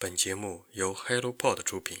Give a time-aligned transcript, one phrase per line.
[0.00, 1.98] 本节目由 HelloPod 出品。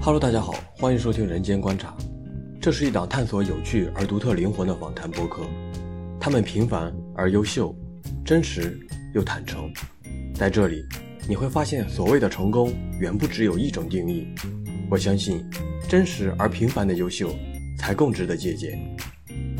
[0.00, 1.92] Hello，大家好，欢迎收听《人间观察》，
[2.62, 5.42] 这是一档探索有趣而独特灵魂的访谈播客。
[6.20, 7.74] 他们平凡而优秀，
[8.24, 8.78] 真实
[9.16, 9.68] 又坦诚。
[10.32, 10.84] 在这里，
[11.28, 14.28] 你会发现，所谓的成功远不只有一种定义。
[14.88, 15.44] 我相信，
[15.88, 17.30] 真实而平凡的优秀，
[17.78, 18.76] 才更值得借鉴。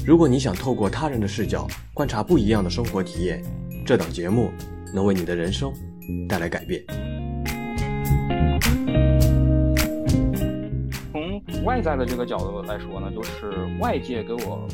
[0.04, 3.40] 如果你想透过他人的视角观察不一样的生活体验，
[3.84, 4.50] 这档节目
[4.92, 5.72] 能为你的人生
[6.28, 6.82] 带来改变。
[11.12, 14.66] 从外在的这个角度来说呢，就是外界给我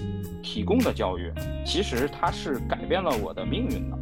[0.43, 1.31] 提供的教育，
[1.67, 3.99] 其实它是改变了我的命运的。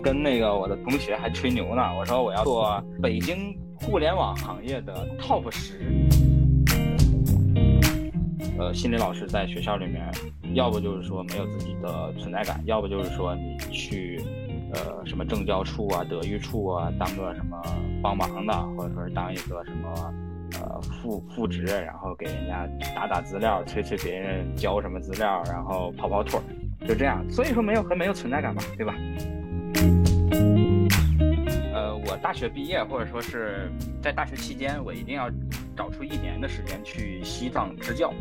[0.00, 5.80] 跟那个我的同学还吹牛呢，我说我要做北京互联网行业的 top 十。
[8.58, 10.06] 呃，心理老师在学校里面，
[10.54, 14.20] 要不就是说没有自己的存在感，要不就是说你去
[14.74, 17.58] 呃什么政教处啊、德育处啊当个什么
[18.02, 20.14] 帮忙的，或者说是当一个什么
[20.60, 27.24] 呃副副职，然后给人家打打资料、催催别人交什么资料，然后跑跑腿儿，就这样。
[27.30, 28.94] 所以说没有很没有存在感嘛，对吧？
[31.94, 33.70] 我大学毕业，或者说是
[34.02, 35.30] 在大学期间，我一定要
[35.76, 38.12] 找出一年的时间去西藏支教。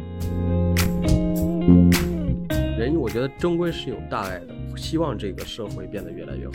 [2.78, 6.54] 人，我觉得终归是有大爱的，希望这个社会变得越来越好。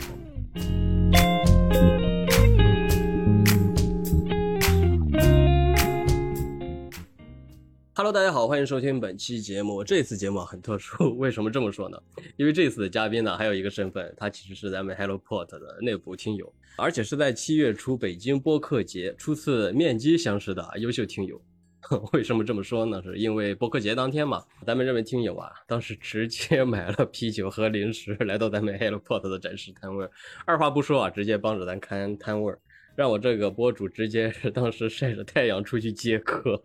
[7.97, 9.81] Hello，大家好，欢迎收听本期节目。
[9.81, 11.97] 这次节目很特殊，为什么这么说呢？
[12.35, 21.39] 因为这次的嘉宾呢，还有一个身份，他其实是咱们 HelloPort 的内部听友，而且是在七月初北京播客节初次面基相识的优秀听友。
[22.13, 23.01] 为什么这么说呢？
[23.03, 30.09] 是因为播客节当天嘛，咱们这位听友啊，当时直接 买了啤酒和零食来到咱们 HelloPort 的展示摊位，
[30.45, 32.53] 二话不说啊，直接帮着咱看摊位。
[32.95, 36.59] 让我这个博主直接是当时晒着太阳出去接客。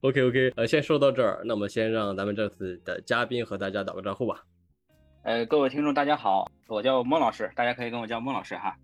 [0.00, 4.42] OK OK，呃，先说到这儿，那么先让咱们这次的嘉宾和大家打个招呼吧。
[5.24, 8.74] 呃，各位听众大家好，我叫孟老师，大家可以跟我叫孟老师哈。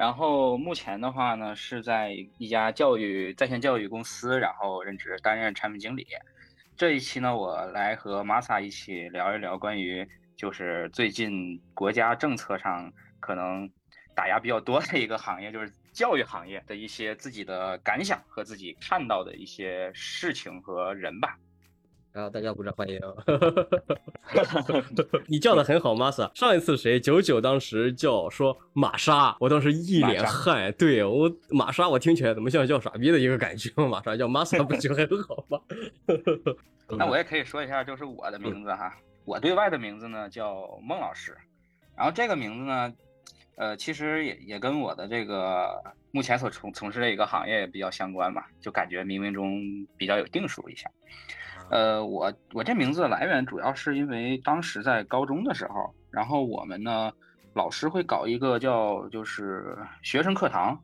[0.00, 6.06] 然后目前的话呢，是在一家教育在线教育公司，然后任职担任产品经理。
[6.74, 12.90] 这一期呢，我来和玛萨一起聊一聊关于就是最近国家政策上
[13.20, 13.70] 可能
[14.16, 15.70] 打压比较多的一个行业，就是。
[15.92, 21.36] 教育行业的一些自己的感想和自己看到的一些事情和人吧。
[22.12, 23.00] 然后大家鼓掌欢迎。
[25.28, 26.30] 你叫的很好，玛莎。
[26.34, 26.98] 上一次谁？
[26.98, 30.72] 九九当时叫说玛莎，我当时一脸汗。
[30.78, 33.70] 对我玛莎，我听起来怎么像叫傻逼的一个感觉？
[33.88, 35.60] 玛莎叫玛莎不就很好吗？
[36.98, 38.96] 那我也可以说一下，就是我的名字哈。
[39.24, 41.36] 我对外的名字呢叫孟老师，
[41.96, 42.92] 然后这个名字呢。
[43.56, 45.68] 呃，其实也也跟我的这个
[46.12, 49.60] 目前所从从事的一个行业也比较相关嘛，就感觉冥冥中
[49.98, 50.90] 比较有定数一下。
[51.70, 57.10] 呃，我我这名字的来源主要是因为当时在高中的时候，然后我们呢
[57.54, 60.78] 老师会搞一个叫就是学生课堂，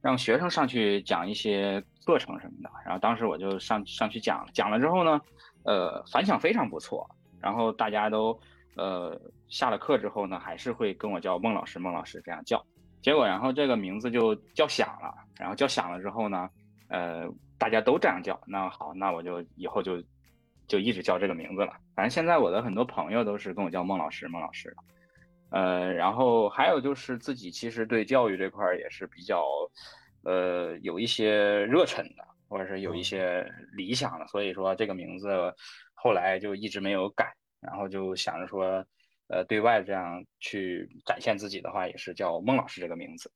[0.00, 5.20] 让学生上去讲一些课程什么的，然后当时我就上上去讲，讲了之后呢，
[5.64, 7.08] 呃，反响非常不错，
[7.40, 8.38] 然后大家都。
[8.74, 12.64] 呃，下了课之后呢，还是会跟我叫孟老师，孟老师这样叫。
[13.02, 15.14] 结果，然后这个名字就叫响了。
[15.38, 16.48] 然后叫响了之后呢，
[16.88, 17.28] 呃，
[17.58, 18.40] 大家都这样叫。
[18.46, 20.02] 那好，那我就以后就
[20.66, 21.72] 就一直叫这个名字了。
[21.94, 24.74] 反正现在我的很多朋友都是跟我叫孟老师，孟老师。
[25.50, 29.44] 呃，然后还有就是自己其实对教育这块也是比较
[30.24, 34.26] 呃有一些热忱的，或者是有一些理想的。
[34.28, 35.54] 所以说这个名字
[35.94, 37.34] 后来就一直没有改。
[37.60, 38.84] 然后就想着说，
[39.28, 43.30] 呃，对外这样去展现自己的话，也是叫孟老师这个名字。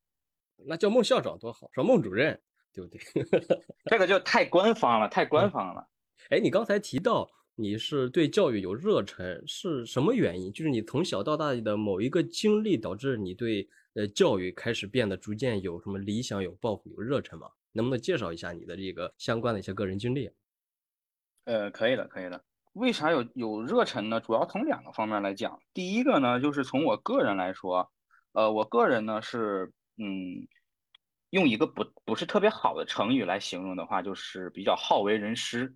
[0.66, 2.40] 那叫孟校长多好，说孟主任，
[2.74, 3.00] 对不对？
[3.86, 5.86] 这个就太官方了，太官方了。
[6.30, 10.52] 哎，你刚才提到你是对教育有热忱，是什么原因？
[10.52, 17.46] 就是你从小到大的某一个经历导致你对呃教育开始变得逐渐有什么理想、有抱负、有热忱吗？
[17.70, 20.28] 能不能介绍一下你的这个相关的一些个人经历？
[21.44, 22.44] 呃，可以的，可以的。
[22.72, 24.20] 为啥有有热忱呢？
[24.20, 25.60] 主要从两个方面来讲。
[25.72, 27.88] 第一个呢，就是从我个人来说，
[28.32, 30.48] 呃，我个人呢是，嗯，
[31.30, 35.72] 用一个不不是特别好的成语来形容的话，就是比较好为人师。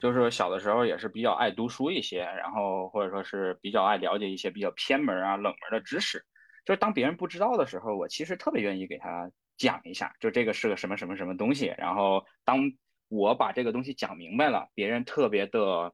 [0.00, 6.24] 就是小的时候也是比较爱读书一些，然后或者说是比较爱了解一些比较偏门啊、冷门的知识。
[6.64, 11.74] 就是当别人不知道的时候，我其实特别愿意给他讲一下，就这个是个什么什么什么东西。
[11.78, 12.60] 然后当
[13.08, 15.92] 我把这个东西讲明白了，别人特别的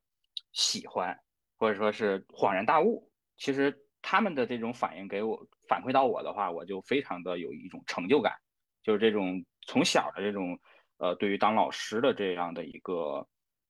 [0.53, 1.19] 喜欢，
[1.59, 3.11] 或者说是恍然大悟。
[3.37, 8.33] 其实他们的这种反应给我反馈到我的话，我就非常的有一种成就感，
[8.83, 10.59] 就是这种从小的这种
[10.99, 13.27] 呃，对于当老师的这样的一个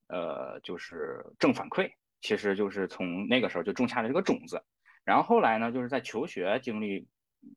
[0.09, 4.63] 呃，就是正反馈，其实就是从那个时候就种下了这个种子。
[5.05, 7.07] 然后后来呢，就是在求学经历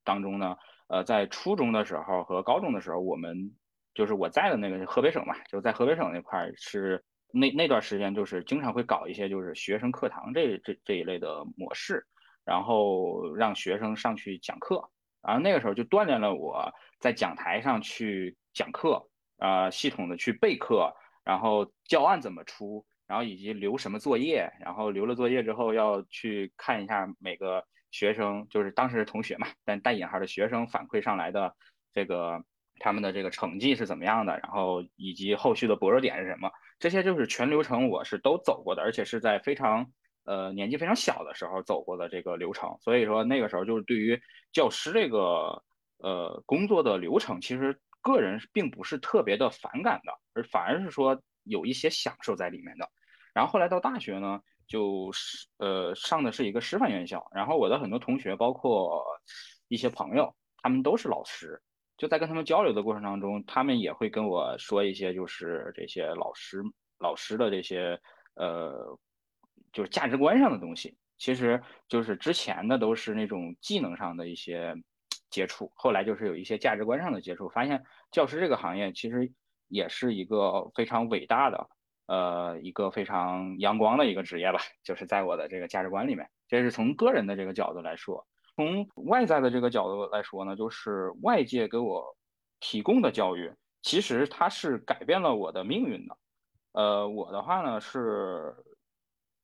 [0.04, 0.56] 当中呢，
[0.88, 3.51] 呃，在初中的时候和高中的时候，我们
[3.94, 12.06] 就是我在的那个河北省嘛，就在河北省那块是那那段时间，就是经常会搞一些就是学生课堂这这这一类的模式，
[12.46, 14.90] 然后让学生上去讲课，
[15.22, 19.07] 然后那个时候就锻炼了我在讲台上去讲课，
[19.38, 20.94] 啊，系统的去备课，
[21.24, 22.86] 然后教案怎么出。
[23.10, 31.51] 然后以及留什么作业，然后留了作业之后要去看一下每个学生，就是当时同学嘛，但带引号的学生反馈上来的
[31.92, 32.39] 这个
[32.77, 39.92] 他们的这个成绩是怎么样的，然后以及后续的薄弱点是什么，这些就是全流程我是都走过的，而且是在非常
[40.25, 44.22] 呃年纪非常小的时候走过的这个流程，所以说那个时候就是对于
[44.54, 45.63] 教师这个
[45.98, 52.90] 呃工作的流程，其实个人并不是特别的反感的，而反而是说有一些享受在里面的。
[53.34, 59.04] 然后后来到大学呢，就是呃上的是一个师范院校，然后我的很多同学，包括
[59.68, 61.62] 一些朋友，他们都是老师，
[61.98, 66.62] 就在跟他们交流的过程当中，他们也会跟我说一些就是这些老师
[66.98, 68.00] 老师的这些
[68.36, 68.98] 呃
[69.72, 74.75] 就是价值观上的东西，其实就是之前的都是那种技能上的一些
[75.29, 79.31] 接触，后来就是有一些价值观上的接触，发现教师这个行业其实
[79.67, 81.69] 也是一个非常伟大的。
[82.07, 88.25] 呃，一个非常阳光的一个职业吧，就是在我的这个价值观里面，这是从个人的这个角度来说。
[88.55, 92.17] 从外在的这个角度来说呢，就是外界给我
[92.59, 93.53] 提供的教育，
[93.83, 96.17] 其实它是改变了我的命运的。
[96.71, 98.55] 呃，我的话呢是，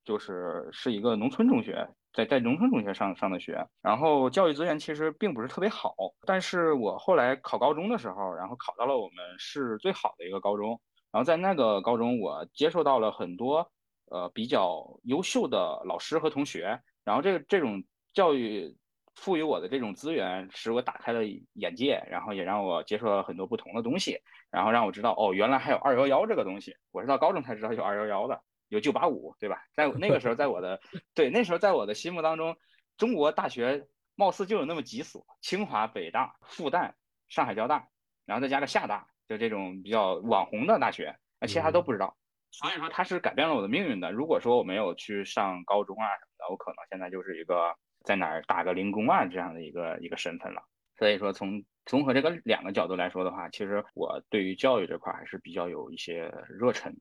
[0.04, 5.94] 就是是一个农村中学，在在农村中学上上的学，然后教育资源其实并不是特别好，
[6.26, 10.80] 但是我后来考高中的时候，然后考到了我们市最好的一个高中。
[11.12, 13.70] 然后在那个高中，我接受到了很多
[14.12, 17.82] 呃比较优秀的老师和同学，然后这个这种
[18.14, 18.76] 教育
[19.16, 21.22] 赋予我的这种资源，使我打开了
[21.54, 24.20] 眼界，然后也让我接受了很多不同的东西，
[24.52, 28.42] 然后让我知道哦，原来还有二幺幺这个东西，我是到高中才知道有二幺幺的，
[28.76, 29.64] 有九八五，对吧？
[29.74, 30.80] 在那个时候， 在我的
[31.14, 32.56] 对那时候在我的心目当中，
[32.98, 36.94] 中国大学貌似就有那么几所：清华、北大、复旦、
[37.30, 37.88] 上海交大，
[38.26, 39.08] 然后再加个厦大。
[39.28, 42.16] 就这种比较网红的大学，那其他都不知道，
[42.52, 44.12] 所以说它是改变了我的命运的。
[44.12, 50.62] 如果说我没有去上高中啊什么的，我可能现在就是一个在哪儿打个零工啊这样的一个一个身份了。
[51.00, 57.00] 所以说从综合这个两个角度来说的话，其实我对于教育这块还是比较有一些热忱的。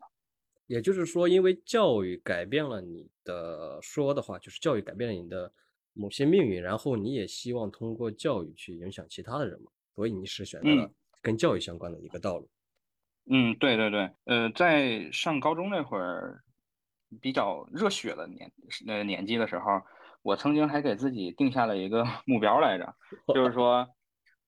[0.66, 5.52] 也就是说，因为教育改变了你的说的话，就是教育改变了你的
[5.92, 10.90] 某些命运，然后你也希望通过教育去影响其他的人嘛，所以你是选择了。
[11.22, 12.46] 跟教育相关的一个道路，
[13.30, 16.44] 嗯，对对对，呃，在上高中那会儿，
[17.18, 18.52] 比较热血的年
[18.86, 19.80] 呃年纪的时候，
[20.20, 22.94] 我曾经还给自己定下了一个 目标来着，
[23.32, 23.88] 就是说，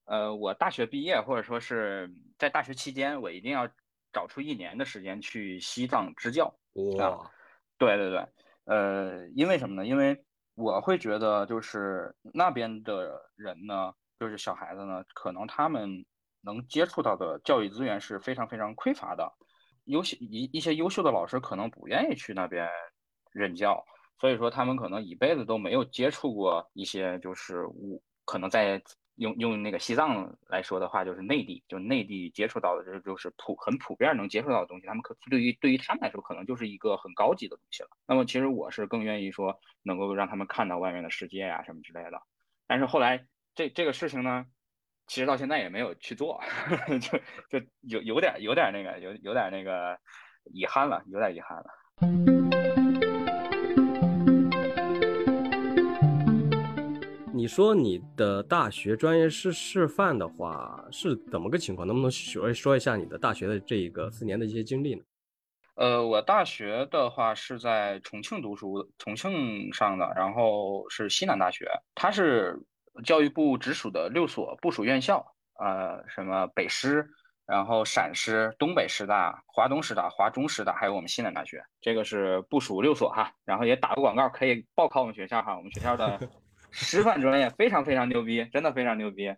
[0.05, 3.67] 呃，我大学毕业或者说是在大学期间，我一定要
[4.17, 6.45] 找出一年的时间去西藏支教。
[6.97, 7.31] 哇，
[7.77, 8.27] 对对对，
[8.65, 9.85] 呃，因为什么呢？
[9.85, 10.17] 因为
[10.55, 16.03] 我会觉得就是那边的人呢，就是小孩子呢，可能他们。
[16.41, 19.29] 能接触到的教育资源是非常非常匮乏的，
[19.85, 22.69] 优秀一一些优秀的老师可能不愿意去那边
[23.33, 23.83] 任教，
[24.21, 28.81] 所以说他们可能一辈子都没有接触过一些就是我可能在
[29.17, 37.89] 用用那个西藏来说的话，就是内地就是内地接触到的这就是普很普遍能接触到的东西，他们可对于对于他们来说可能就是一个很高级的东西了。
[38.07, 42.21] 那么其实我是更愿意说能够让他们看到外面的世界呀什么之类的，
[42.65, 44.45] 但是后来这这个事情呢？
[45.09, 46.43] 其实到现在也没有去做，
[46.99, 49.97] 就就有有点有点那个有有点那个
[50.51, 52.56] 遗憾了，有点遗憾了。
[57.37, 61.87] 你说你的大学专业是师范的话，是怎么个情况？
[61.87, 65.03] 能不能说说一下你的大学的这一个四年的一些经历呢？
[65.75, 72.59] 呃，我大学的话是在重庆读书，重庆上的，然后是西南大学，它是。
[73.05, 75.23] 教育部直属的六所部属院校，
[75.59, 77.07] 呃，什么北师，
[77.45, 83.31] 然后陕师、东北师大、华东师大、华中师大，还有我们西南大学，这个是部属六所哈。
[83.45, 85.55] 然后也打个广告，可以报考我们学校哈。
[85.55, 86.19] 我们学校的
[86.71, 89.35] 师范专业非常非常牛逼，真的非常牛逼。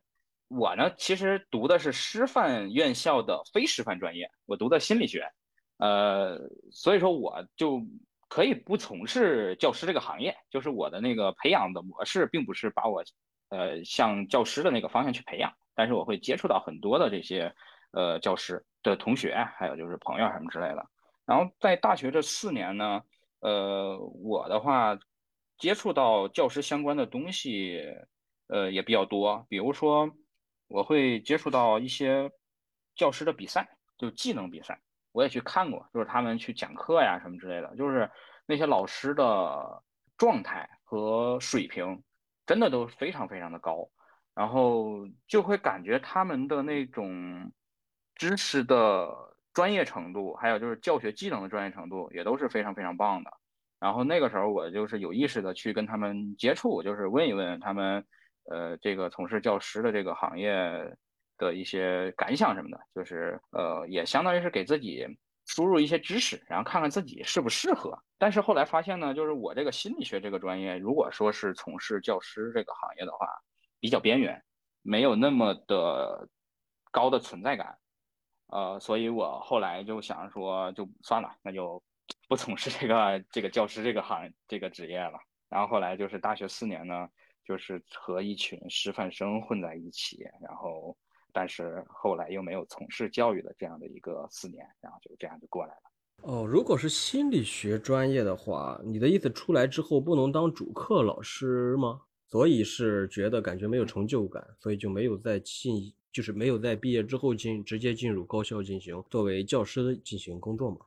[0.47, 5.31] 我呢，其实读的是师范院校的非师范专业，我读的心理学。
[5.77, 6.39] 呃，
[6.71, 7.81] 所以说我就
[8.27, 13.03] 可以不从事教师这个行业，就是我的那个培养的模式，并不是把我
[13.49, 17.53] 呃向教师的那个方向去培养，但是我会接触到很多的这些
[17.91, 20.85] 呃教师的同学，还有就是朋友什么之类的。
[21.25, 23.01] 然后在大学这四年呢，
[23.41, 24.97] 呃，我的话
[25.59, 27.83] 接触到教师相关的东西，
[28.47, 30.09] 呃也比较多，比如说
[30.67, 32.31] 我会接触到一些
[32.95, 34.81] 教师的比赛，就技能比赛。
[35.11, 38.09] 我也去看过，就是他们去讲课呀什么之类的，就是
[38.45, 39.83] 那些老师的
[40.17, 42.03] 状态和水平，
[42.45, 43.89] 真的都非常非常的高，
[44.35, 47.51] 然后就会感觉他们的那种
[48.15, 53.38] 知识的专业程度，还有就是教学技能的专业程度，也都是非常非常棒的。
[53.79, 58.05] 然后那个时候我就是有意识的去跟他们接触，就是问一问他们，
[58.49, 60.95] 呃，这个从事教师的这个行业。
[61.41, 65.07] 的一些感想什么的，就是呃，也相当于是给自己
[65.45, 67.97] 输入一些知识，然后看看自己适不适合。
[68.17, 73.25] 但是后来发现呢，就是我这个心理学这个专业，如果说是从事教师这个行业的话，
[73.79, 74.43] 比较边缘，
[74.81, 76.27] 没有那么的
[76.91, 77.77] 高的存在感。
[78.47, 81.81] 呃，所以我后来就想说，就算了，那就
[82.29, 85.19] 不从事这个这个教师这个行这个职业了。
[85.49, 87.09] 然后后来就是大学四年呢，
[87.43, 90.95] 就是和一群师范生混在一起，然后。
[91.31, 95.81] 但是后来又没有从事教育的这样的一个四年，然后就这样就过来了。
[96.23, 102.01] 哦，如果是心理学专业的话，你的意思出来之后不能当主课老师吗？
[102.25, 110.77] 所以是觉得感觉没有成就感，所以就没有在进，就是没有在毕业之后进直接进入高校进行作为教师进行工作吗？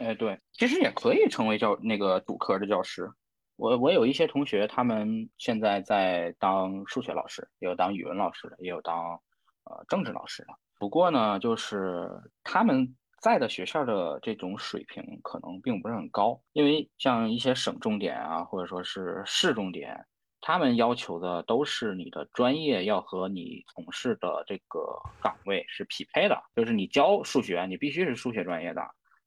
[0.00, 3.08] 哎，对，其实也可以成为教那个主科的教师。
[3.56, 9.20] 我我有一些同学，他们现在在当数学老师，也有当语文老师的，也有当。
[9.64, 10.54] 呃，政治老师的。
[10.78, 12.08] 不过呢，就是
[12.42, 19.94] 他们在的学校的这种水平可能并不是很高，因为像一些省重点啊，或者说是市重点，
[20.40, 24.80] 他们要求的都是你的专业要和你从事的这个
[25.20, 28.80] 岗位是匹配的，就是你教数学，你必须是数学专业的；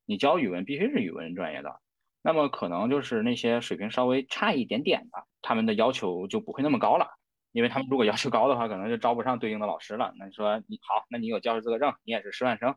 [0.06, 1.80] 你教语文，必须是语文专业的。
[2.22, 7.06] 那么可能就是那些水平稍微差一点点的，他们的要求就不会那么高了。
[7.52, 10.12] 因为他们如果要求高的话，可能就招不上对应的老师了。
[10.18, 12.74] 那你说你好，那你有教师资格证，你也是师范生，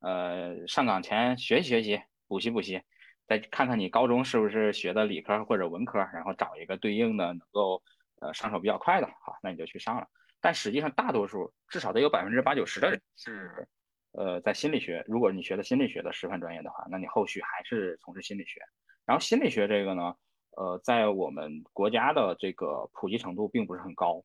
[0.00, 2.80] 呃，上岗前学习学习，补习补习，
[3.26, 7.82] 再看看你高中是不是学的理科或者文科，然后找一个对应的能够
[8.20, 10.06] 呃上手比较快的，好，那你就去上了。
[10.40, 13.66] 但实际上，大多数至少得有百分之八九十的人是
[14.12, 18.60] 呃在心理学，如果你学的心理学的师范专业的话，那你后续还是从事心理学。
[19.06, 20.14] 然后心理学这个呢？
[20.56, 24.22] 呃，在我们国家的这个普及程度并不是很高。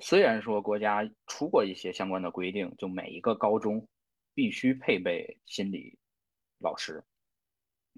[0.00, 3.86] 虽然说国家出过一些相关的规定，就每一个高中
[4.34, 5.98] 必须配备心理
[6.58, 7.04] 老师，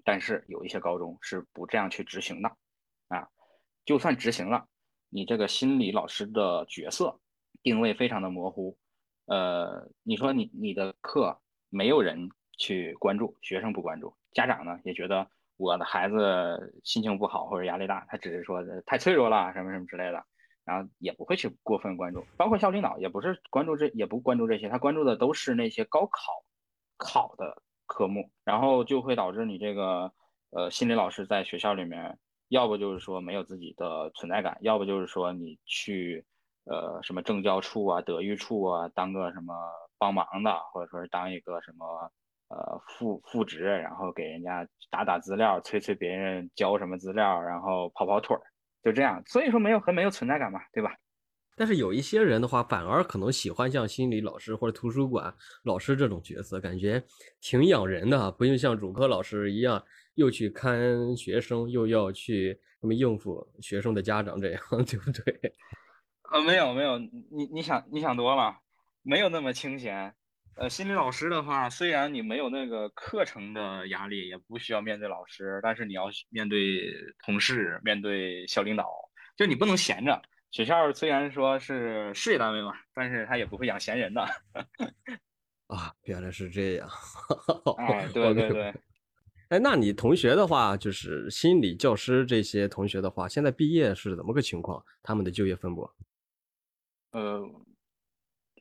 [0.03, 2.49] 但是有一些高中是不这样去执行的
[3.07, 3.25] 啊。
[3.85, 4.67] 就算执行了，
[5.07, 7.19] 你这个心理老师的角色
[7.63, 8.77] 定位非常的模糊。
[9.29, 15.25] 呃，你说你你的课没有人去关注，学生不关注，家长呢也觉得。
[15.61, 20.23] 我的孩子心情不好或者压力大，他只是说太脆弱了什么什么之类的，
[20.63, 22.25] 然后也不会去过分关注。
[22.37, 26.31] 包括校领导也不是关注这，也不关注这些，他关注的都是那些高考
[26.97, 30.09] 考的科目，然后就会导致你这个
[30.51, 32.17] 呃心理老师在学校里面，
[32.47, 36.25] 要不就是说没有自己的存在感，要不就是说你去
[36.69, 39.53] 呃什么政教处啊、德育处啊当个什么
[39.97, 41.85] 帮忙的，或者说是当一个什么。
[42.51, 48.41] 呃，副副职，然后给人家打打资料，催催别人交什么资料，然后跑跑腿儿，
[48.83, 49.21] 就这样。
[49.27, 50.91] 所以说没有很没有存在感嘛，对吧？
[51.55, 55.31] 但是有一些人的话，反而可能喜欢像心理老师或者图书馆
[55.63, 57.03] 老师这种角色，感觉
[57.39, 59.83] 挺养人的，不用像主科老师一样，
[60.15, 64.59] 又去看学生，又要去什么应付学生的家长，这样
[64.89, 65.53] 对不对？
[66.31, 68.55] 呃，没有没有，你你想你想多了，
[69.01, 70.13] 没有那么清闲。
[70.55, 76.93] 呃，心理老师的话，虽然你没有那个课程的压力，也不需要面对老师，但是你要面对
[77.25, 78.85] 同事，面对校领导，
[79.37, 80.21] 就你不能闲着。
[80.51, 84.21] 学校虽然说是事业单位嘛，但是他也不会养闲人的。
[85.67, 86.89] 啊，原来是这样。
[87.77, 88.73] 哎， 对对对。
[89.49, 94.83] 哎，那你同学的话，就是心理教师这些同学的话，现在毕业是怎么个情况？
[95.01, 95.89] 他们的就业分布？
[97.11, 97.41] 呃，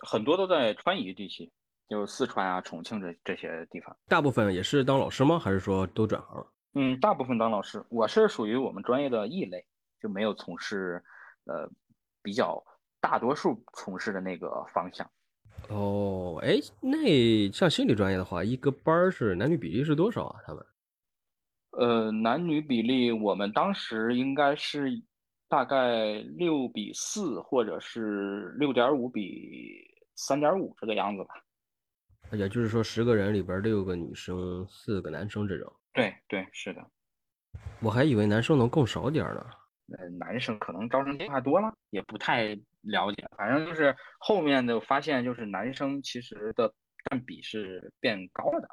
[0.00, 1.50] 很多都在川渝地区。
[1.88, 5.38] 就四川啊、重庆这这些地方，大部分也是当老师吗？
[5.38, 6.46] 还是说都转行了？
[6.74, 7.82] 嗯，大部分当老师。
[7.88, 9.64] 我是属于我们专业的异类，
[9.98, 11.02] 就没有从事，
[11.46, 11.66] 呃，
[12.22, 12.62] 比较
[13.00, 15.10] 大多数从事的那个方向。
[15.70, 20.42] 哦，哎，那像心理专业的话，一个班儿是男女比例是多少啊？
[20.44, 20.66] 他们？
[21.70, 24.90] 呃，男女比例，我们当时应该是
[25.48, 29.82] 大概六比四，或者是六点五比
[30.14, 31.30] 三点五这个样子吧。
[32.32, 35.72] 也就是说，十个人里边六个女生，四个男生这种。
[35.94, 36.86] 对对，是的。
[37.80, 39.46] 我还以为男生能更少点呢。
[39.96, 42.48] 呃，男生可能招生计划多了，也不太
[42.82, 43.26] 了解。
[43.38, 46.70] 反正就是后面的发现，就是男生其实的
[47.08, 48.68] 占比是变高了的。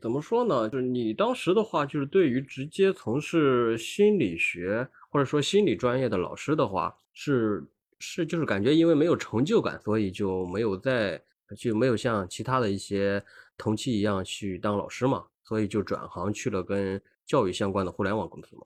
[0.00, 0.68] 怎么说呢？
[0.68, 7.62] 就是你当时的话，就是对于直接从事心理学或者说心理专业的老师的话，是
[7.98, 11.22] 是就是感觉因为没有成就感，所以就没有在
[11.56, 13.22] 就没有像其他的一些
[13.58, 18.62] 同期一样去当老师嘛，所以就转行去了跟教育相关的互联网公司嘛。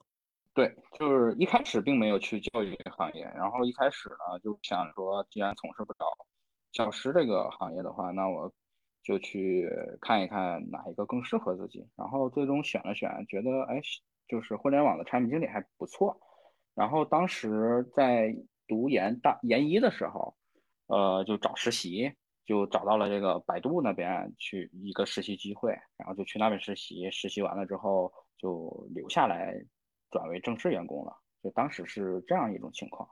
[0.53, 6.05] 对，就是一开始并没有去教育行业，然后一开始呢就想说，既然从事不了
[6.71, 8.49] 教师这个行业的话，那我。
[9.05, 9.69] 就去
[10.01, 13.79] 看一看哪一个更适合自己，然后最终选了选，觉得哎，
[14.27, 16.19] 就是互联网的产品经理还不错。
[16.73, 18.35] 然后当时在
[18.67, 20.35] 读研大研一的时候，
[20.87, 22.11] 呃，就找实习，
[22.47, 27.09] 就找到了这个百度那边去一个实习机会，然后就去那边实习。
[27.11, 29.53] 实习完了之后就留下来，
[30.09, 31.15] 转为正式员工了。
[31.43, 33.07] 就当时是这样一种情况。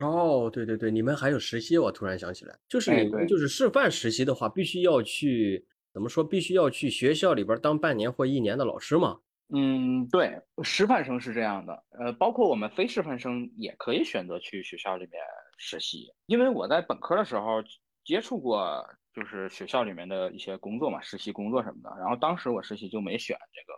[0.00, 6.22] 哦，对对对，你们还有实习，我突然想起来，就是你们就是示范实习的话，必须要去怎么说？
[6.22, 9.18] 必须要去学校里边当半年或一年的老师吗？
[9.52, 15.20] 嗯，对，师范生是这样的，呃，包括我们非师范生也可以选择去学校里面
[15.56, 16.06] 实习。
[16.26, 17.60] 因为我在本科的时候
[18.04, 21.90] 接触过，就是学校里面的一些工作嘛，实习工作什么的。
[21.98, 23.72] 然后当时我实习就没选这个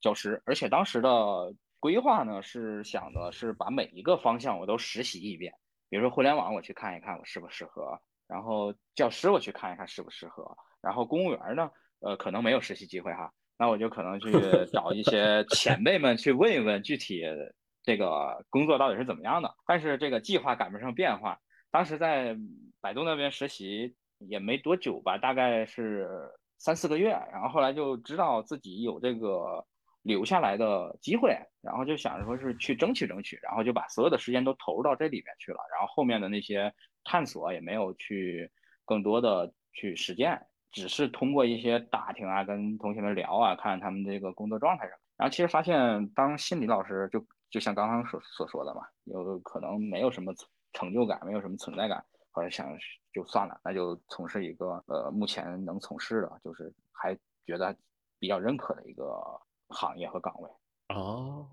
[0.00, 1.10] 教师，而且当时的。
[1.78, 5.52] 规划呢是想的是把每一个方向我都实习一遍，
[5.88, 14.32] 比如说互联网我去看一看我适不适合，然后教师我去看一看适不适合，然后公务员呢，呃可能没有实习机会哈，那我就可能去
[14.72, 17.22] 找一些前辈们去问一问具体
[17.82, 19.54] 这个工作到底是怎么样的。
[19.66, 21.38] 但是这个计划赶不上变化，
[21.70, 22.36] 当时在
[22.80, 26.08] 百度那边实习也没多久吧，大概是
[26.58, 29.64] 三四个月，然后后来就知道自己有这个。
[30.06, 38.48] 留下来的机会，然后就想着说是去争取争取，然后就把所有的时间都投入到这里面去了，然后后面的那些探索也没有去
[38.84, 40.40] 更多的去实践，
[40.70, 44.98] 只是通过一些打听啊，跟同学们聊啊，看他们这个工作状态什么。
[45.16, 50.32] 然后其实发现当心理老师就就像刚刚所所说的嘛，有可能没有什么
[50.72, 52.72] 成就感，没有什么存在感，或者想
[53.12, 57.12] 就算了，那就从事一个呃目前能从事的，就是还
[57.44, 57.76] 觉得
[58.20, 59.12] 比较认可的一个。
[59.68, 60.50] 行业和岗位
[60.94, 61.48] 哦，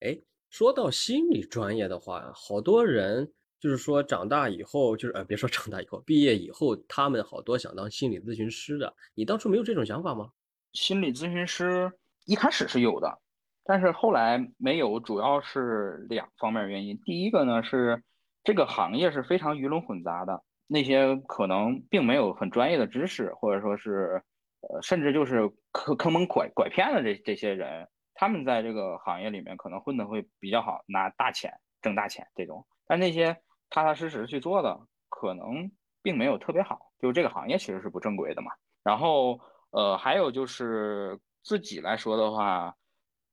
[0.00, 0.18] 哎，
[0.50, 8.92] 说到心理专业的话，好多人就是说长大以后，就是呃，别说长大以后，毕业以后，他们好多想当心理咨询师的。
[9.14, 10.30] 你当初没有这种想法吗？
[10.72, 11.92] 心理咨询师
[12.26, 13.16] 一开始是有的，
[13.64, 17.00] 但是后来没有，主要是两方面原因。
[17.04, 18.02] 第一个呢是
[18.42, 24.20] 这个行业是非常鱼龙混杂的，那些可能并没有很专业的知识，或者说是。
[24.68, 32.64] 呃，甚至就是坑坑蒙拐拐骗的这这些人，他们在这个行业里面可能混的会比较好，拿大钱挣大钱这种。
[32.86, 33.36] 但那些
[33.70, 35.70] 踏踏实实去做的，可能
[36.02, 36.78] 并没有特别好。
[37.00, 38.52] 就这个行业其实是不正规的嘛。
[38.84, 42.74] 然后，呃，还有就是自己来说的话，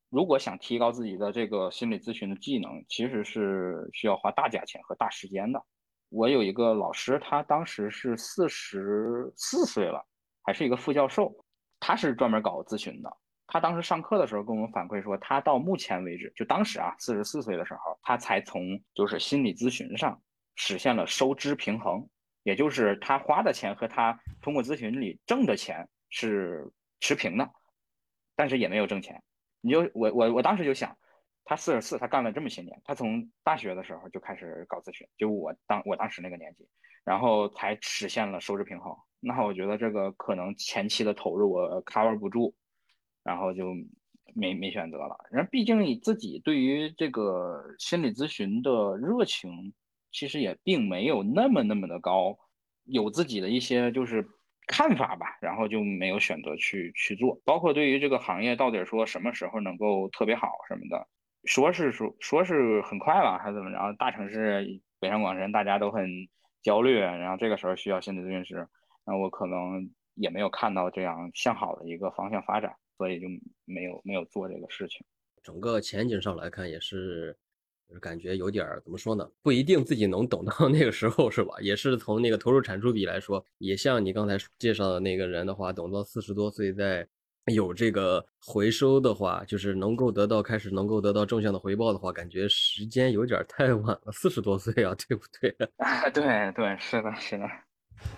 [0.09, 5.63] 如果想提高自己的这个心理咨询的技能，其实是需要花大价钱和大时间的。
[6.09, 10.03] 我有一个老师，他当时是四十四岁了。
[10.49, 11.31] 还是一个副教授，
[11.79, 13.17] 他是专门搞咨询的。
[13.45, 18.63] 他当时上课的时候跟我们反馈说，他到目前为止，就当时啊，四十四岁的时候，他才从
[18.95, 20.19] 就是心理咨询上
[20.55, 22.03] 实现了收支平衡，
[22.41, 26.67] 也就是他花的钱和他通过咨询里挣的钱是
[26.99, 27.47] 持平的，
[28.35, 29.21] 但是也没有挣钱。
[29.61, 30.97] 你就我我我当时就想，
[31.45, 36.67] 他四十四，他干了这么些年，他从大学的时候就开始搞咨询，就我当我当时那个年纪，
[37.09, 38.95] 然后才实现了收支平衡。
[39.19, 42.53] 那我觉得这个可能前期的投入我 cover 不住，
[43.23, 43.73] 然后就
[44.35, 45.17] 没没选择了。
[45.31, 49.73] 然后毕竟你自己对于这个心理咨询的热情，
[50.11, 52.37] 其实也并没有那么那么的高，
[52.83, 54.23] 有自己的一些就是
[54.67, 57.41] 看法吧，然后就没有选择去去做。
[57.43, 61.07] 包括对于这个行业到底说什么时候能够特别好什么的，
[61.45, 63.95] 说是说说是很快了还是怎么着？
[63.97, 66.07] 大城市北上广深大家都很
[66.61, 68.67] 焦虑，然后这个时候需要心理咨询师。
[69.05, 73.27] 那我可能也没有看到这样向好的一个方向发展，所以就
[73.65, 75.05] 没有没有做这个事情。
[75.41, 77.35] 整个前景上来看，也是
[78.01, 79.27] 感觉有点怎么说呢？
[79.41, 81.55] 不一定自己能等到 那个时候，是吧？
[81.61, 87.07] 也是从那个投入产出比来说，也像你刚才介绍的那个人的话，等到四十多岁再
[87.53, 95.53] 有这个回收的话，就是能够得到开始能够得到正向的回报的话，感觉时间有点太晚了，四十多岁啊，对不对？
[96.13, 97.45] 对对，是的，是的。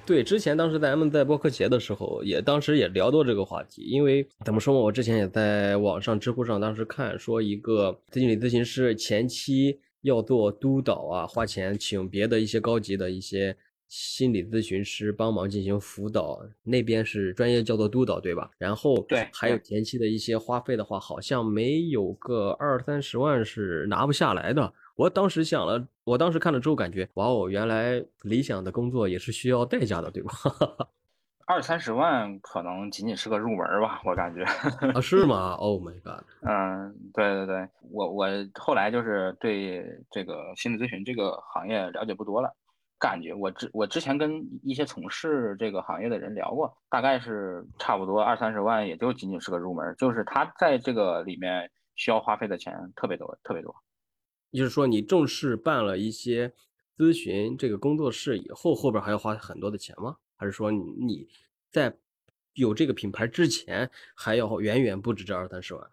[0.05, 13.57] 对，之前当时咱们在播客节的时候，也当时也聊到这个话题，因为怎么说嘛，我之前也在网上知乎上当时看说，一个心理咨询师前期要做督导啊，花钱请别的一些高级的一些
[13.91, 18.49] 心理咨询师帮忙进行辅导，那边是专业叫做督导，对吧？
[18.57, 24.73] 然后对，还有前期的一些花费的话，好像没有个二三十万是拿不下来的。
[24.95, 30.31] 我当时想了，我当时看了之后感觉，哇哦，原来理想的工作也是需要代价的，对吧？
[31.45, 34.41] 二三十万可能仅仅是个入门吧，我感觉。
[34.93, 36.23] 啊， 是吗？Oh my god！
[36.47, 38.25] 嗯，对对对，我我
[38.55, 42.55] 后来就是对这个心理咨询这个行业了解不多了，
[43.01, 53.75] 感觉我之我之前跟一些从事这个行业的人聊过，大概是差不多二三十万，也就仅仅是个入门，就是他在这个里面需要花费的钱特别多，特别多。
[54.51, 56.53] 就是说，你正式办了一些
[56.95, 60.17] 咨询这个工作室以后，后边还要花很多的钱吗？
[60.37, 61.27] 还是说你
[61.71, 61.97] 在
[62.53, 65.89] 有这个品牌之前还要远远不止这二三十万？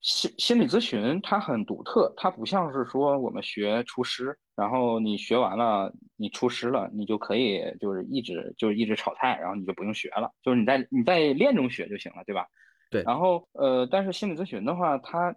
[0.00, 12.46] 心心理咨询它很独特，它不像是说我们学厨师，然后你学完了，你厨师了，你就可以就是一直就是一直炒菜，然后你就不用学了，就是你在你在练中学就行了，对吧？
[12.90, 13.02] 对。
[13.02, 15.34] 然后呃，但是心理咨询的话，它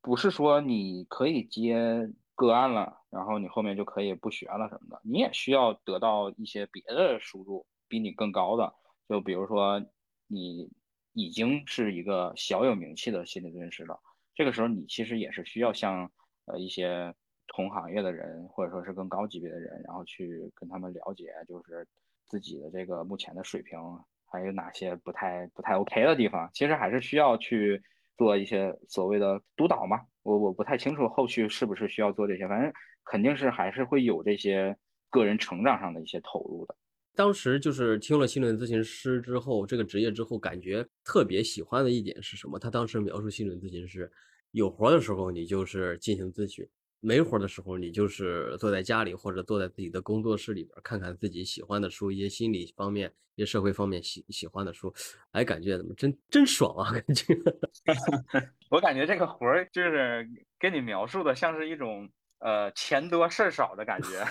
[0.00, 8.72] 不是说你可以接个案了，然后你后面就可以不学了什么的，你也需要得到一些别的输入，比你更高的。
[9.08, 9.84] 就比如说
[10.28, 10.70] 你
[11.14, 13.98] 已经是一个小有名气的心理咨询师了，
[14.34, 16.12] 这个时候你其实也是需要向
[16.44, 17.14] 呃一些
[17.48, 21.88] 同行业的人，或者说是更高级别的人，然后去跟他们了解，就是
[22.26, 23.78] 自己的这个目前的水平
[24.26, 27.82] 还有哪些不太不太 OK 的地方，其实还是需要去。
[28.16, 32.72] 做一些所谓的督导嘛，我我不太清楚后续是不是需要做这些，反正
[33.02, 34.76] 肯定是还是会有这些
[35.10, 36.76] 个人成长上的一些投入的。
[37.14, 42.58] 当时就是听了心理咨询师之后，这个职业之后，感觉特别喜欢的一点是什么？
[42.58, 44.10] 他当时描述心理咨询师，
[44.50, 46.68] 有活的时候你就是进行咨询。
[47.00, 54.90] 没活的时候，你就是坐在家里或者坐在自己的工作室里边，看看自己喜欢的书，一些心理方面、一些社会方面喜喜欢的书，
[55.32, 56.90] 哎，感觉怎么真真爽啊！
[56.92, 57.36] 感觉，
[58.70, 60.26] 我感觉这个活儿就是
[60.58, 64.24] 跟你描述的像是一种呃钱多事儿少的感觉，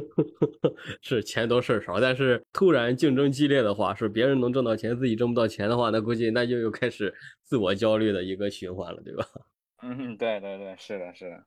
[1.02, 9.24] 是钱多事儿少，但是突然竞争激烈的话，是别人能挣到钱，自己挣不到钱的话，那估计那就又开始自我焦虑的一个循环了，对吧？
[9.82, 11.44] 嗯，对对对，是的，是的。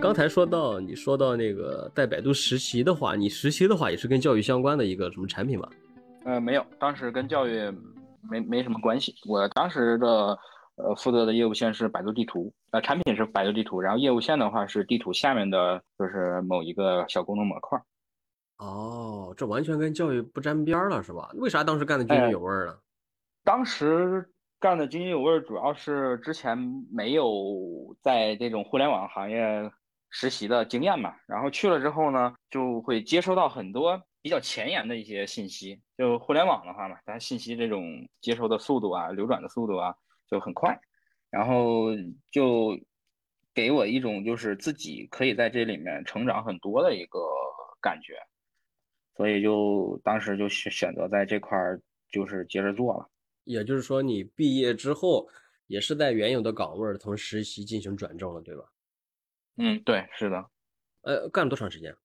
[0.00, 5.68] 刚才说到你说到那个在百度实习的话，你实习的话也是跟教育相关的一个什么产品吧？
[6.24, 7.72] 呃，没有，当时跟教育
[8.30, 9.14] 没没什么关系。
[9.26, 10.38] 我当时的
[10.76, 17.78] 呃负责的业务线是百度地图，呃，产品是百度地图，然后业务线的话是地图下面的就是某一个小功能模块。
[18.58, 21.30] 哦，这完全跟教育不沾边了，是吧？
[21.34, 22.78] 为啥当时干的津津有味呢？
[23.44, 24.30] 当时。
[24.58, 26.56] 干的津津有味，主要是之前
[26.90, 29.70] 没有在这种互联网行业
[30.08, 31.14] 实习的经验嘛。
[31.28, 35.78] 然后去了之后呢，就会接收到很多比较前沿的一些信息。
[35.98, 37.84] 就互联网的话嘛，它信息这种
[38.22, 39.94] 接收的速度啊、流转的速度啊
[40.28, 40.78] 就很快，
[41.30, 41.88] 然后
[42.30, 42.78] 就
[43.54, 47.20] 给我一种就是自己可以在这里面成长很多的一个
[47.80, 48.14] 感觉。
[49.16, 53.08] 所以就当时就选选择在这块儿就是接着做了。
[53.44, 55.28] 也就是说，你毕业之后
[55.68, 58.64] 也是在原有的岗位从实习进行转正了，对吧？
[59.56, 60.50] 嗯，对，是的。
[61.02, 61.96] 呃，干了多长时间？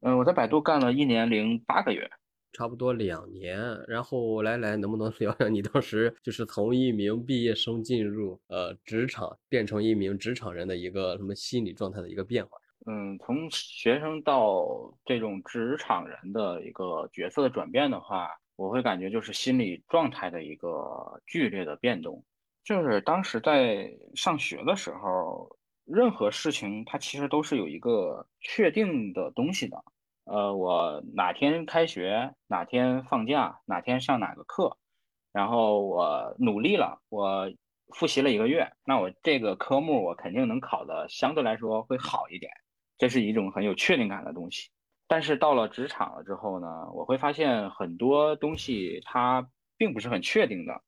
[0.00, 2.08] 嗯，我在百度干了一年零八个月，
[2.54, 3.60] 差不多两年。
[3.86, 12.56] 然后来来，能不能聊聊你当时就是从一名毕业生进入呃职场，变成一名职场人的一个什么心理状态的一个变化？
[12.86, 14.66] 嗯，从学生到
[15.04, 18.30] 这种职场人的一个角色的转变的话。
[18.56, 22.24] 我会感觉就是心理状态的一个剧烈的变动，
[22.62, 29.76] 就是当时在上学的时候，任何事情它其实都是有一个确定的东西的。
[30.24, 34.76] 呃，我哪天开学，哪天放假，哪天上哪个课，
[35.32, 37.50] 然后我努力了，我
[37.94, 42.50] 复习了一个月，那我这个科目我肯定能考的相对来说会好一点，
[42.96, 44.70] 这是一种很有确定感的东西。
[45.06, 50.80] 但是到了职场了之后呢，我会发现很多东西它并不是很确定的，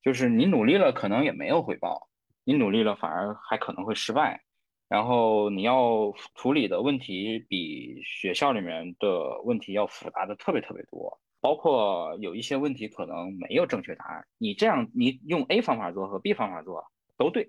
[0.00, 2.08] 就是你努力了，可能也没有回报；
[2.44, 4.44] 你努力了，反而还可能会失败。
[4.88, 14.24] 然后你要处理的问题比学校里面的问题要复杂的特别特别多，包括有一些问题可能没有正确答案。
[14.38, 16.84] 你这样，你用 A 方法做和 B 方法做
[17.16, 17.48] 都对，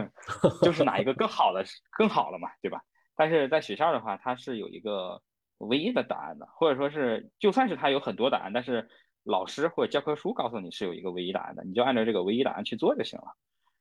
[0.62, 2.82] 就是哪一个更好的更好了嘛，对吧？
[3.14, 5.22] 但是在学校的话，它是有一个
[5.58, 8.88] 唯一的答案的，或者说是就算是它有很多答案，但是
[9.22, 13.36] 老师或者教科书告诉你是有一个唯一答案的，你就按照这个唯一答案去做就行了。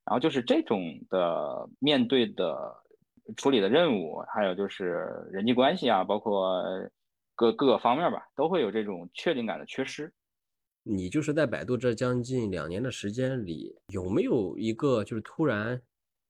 [0.05, 2.75] 然后就是这种的面对的
[3.37, 6.63] 处理的任务，还有就是人际关系啊，包括
[7.35, 10.11] 各各个方面吧，都会有这种确定感的缺失。
[10.83, 15.81] 你就是在百度这将近两年的时间里，有没有一个就是突然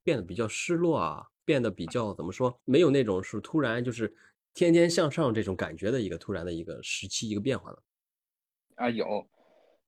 [0.03, 4.13] 变得比较失落啊，变得比较怎么说，没有那种是突然就是
[4.53, 7.77] 天天向上这种感觉的一个突然的一个时期一个变化呢？
[8.75, 9.05] 啊，有，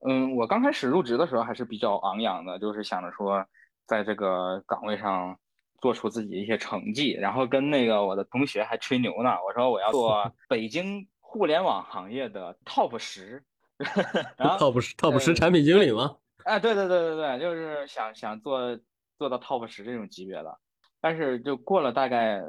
[0.08, 3.46] 嗯，我刚开始入职的时候还是比较昂扬的，就是想着说，
[3.86, 5.38] 在这个岗位上
[5.84, 9.32] 做出自己一些成绩，然后跟那个我的同学还吹牛呢。
[9.46, 13.44] 我说我要 做北京互联网行业的 top 十，
[14.40, 16.16] top 十 top 十产品经理吗？
[16.46, 18.80] 哎， 对对对对对，就是想想做
[19.18, 20.58] 做到 top 十这种级别的，
[21.02, 22.42] 但是就过了大概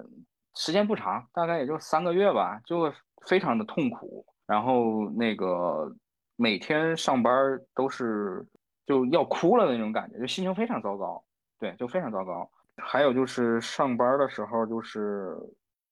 [0.55, 2.93] 时间不长，大概也就三个月吧，就
[3.27, 5.93] 非常的痛苦，然后那个。
[6.37, 7.33] 每天上班
[7.77, 8.45] 都是
[8.89, 11.23] 就要哭了的那种感觉，就心情非常糟糕，
[11.61, 12.51] 对，就非常糟糕。
[12.77, 15.37] 还有就是上班的时候，就是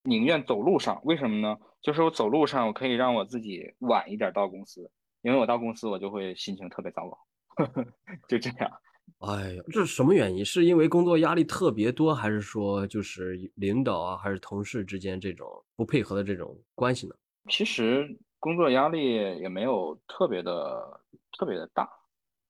[0.05, 1.57] 宁愿走路上，为什么呢？
[1.81, 4.91] 就是我走路上，我可以让我自己晚一点到公司，
[5.23, 7.19] 因为我到公司我就会心情特别糟糕，
[8.29, 8.71] 就这样。
[9.19, 10.45] 哎呀，这是什么原因？
[10.45, 17.15] 是因为工作压力特别多，还是说就是领导啊，还是同事之间这种不配合的这种关系呢？
[17.49, 18.19] 其实。
[18.43, 21.01] 工作压力也没有特别的
[21.39, 21.89] 特别的大，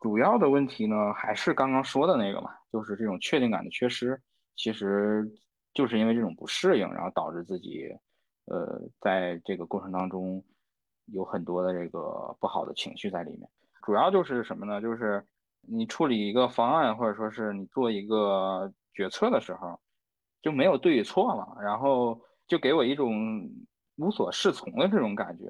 [0.01, 4.19] 主要的问题呢还是刚刚说的那个嘛，就是这种确定感的缺失，
[4.57, 5.31] 其实
[5.75, 7.89] 就是因为这种不适应，然后导致自己，
[8.47, 10.43] 呃，在这个过程当中
[11.07, 13.49] 有很多的这个不好的情绪在里面。
[13.83, 14.81] 主要就是什么呢？
[14.81, 15.23] 就是
[15.61, 19.79] 你处理一个方案，或者说是你做一个决策的时候，
[20.41, 23.51] 就没有对与错了，然后就给我一种
[23.97, 25.45] 无所适从的这种感觉。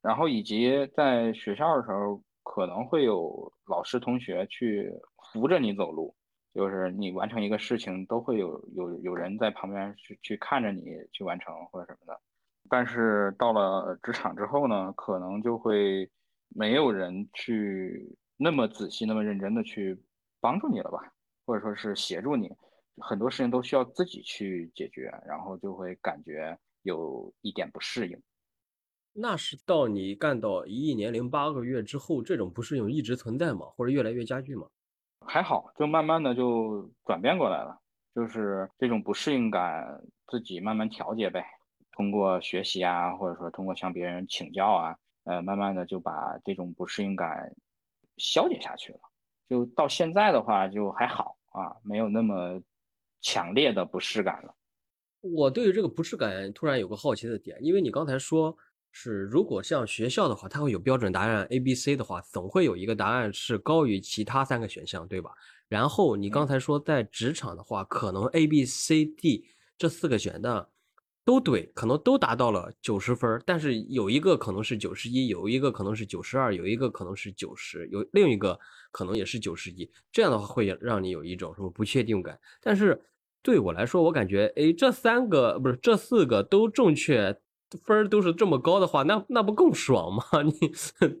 [0.00, 4.92] 然后以及在学校的时候，可能会有老师、同学去
[5.32, 6.14] 扶着你走路，
[6.54, 12.20] 就是你完成一个事情，都会有有有人在旁边去去看着你去完成或者什么的。
[12.68, 16.08] 但是到了职场之后呢，可能就会
[16.48, 19.98] 没有人去那么仔细、那么认真的去
[20.40, 20.98] 帮助你了吧，
[21.44, 22.50] 或者说是协助你，
[22.98, 28.22] 很多事情都需要自己去解决，然后就会感觉有一点不适应。
[29.14, 33.66] 那是到你干到一年零八个月之后，这种不适应一直存在吗？
[33.76, 34.68] 或者越来越加剧吗？
[35.26, 37.78] 还好，就慢慢的就转变过来了，
[38.14, 39.86] 就是这种不适应感
[40.26, 41.44] 自己慢慢调节呗，
[41.92, 47.54] 通过学习啊，或者说通过向别人请教啊，呃，慢慢的就把这种不适应感
[48.16, 49.00] 消解下去了。
[49.48, 52.60] 就到现在的话，就还好啊，没有那么
[53.20, 54.54] 强烈的不适感了。
[55.20, 58.56] 我对于这个不适感突然有个好奇的点，因为你刚才说。
[58.94, 65.32] 是，如果像学校的话，它会有标准答案 A、B、C 的话，总会有一个答案是高于其他三个选项，对吧？
[65.66, 69.46] 然后你刚才说在职场的话，可能 A、B、C、D
[69.78, 70.68] 这四个选项
[71.24, 79.90] 都对，可能都达到了九十分，但是有一个可能是九十一，有一个可能是九十二，有一个可能是九十，有另一个可能也是九十一。
[80.12, 82.38] 这样的话会让你有一种什么不确定感。
[82.60, 83.00] 但是
[83.40, 87.40] 对我来说，我感觉，哎，这三个不是这四个都正确。
[87.84, 90.22] 分儿都是这么高的话，那那不更爽吗？
[90.42, 90.52] 你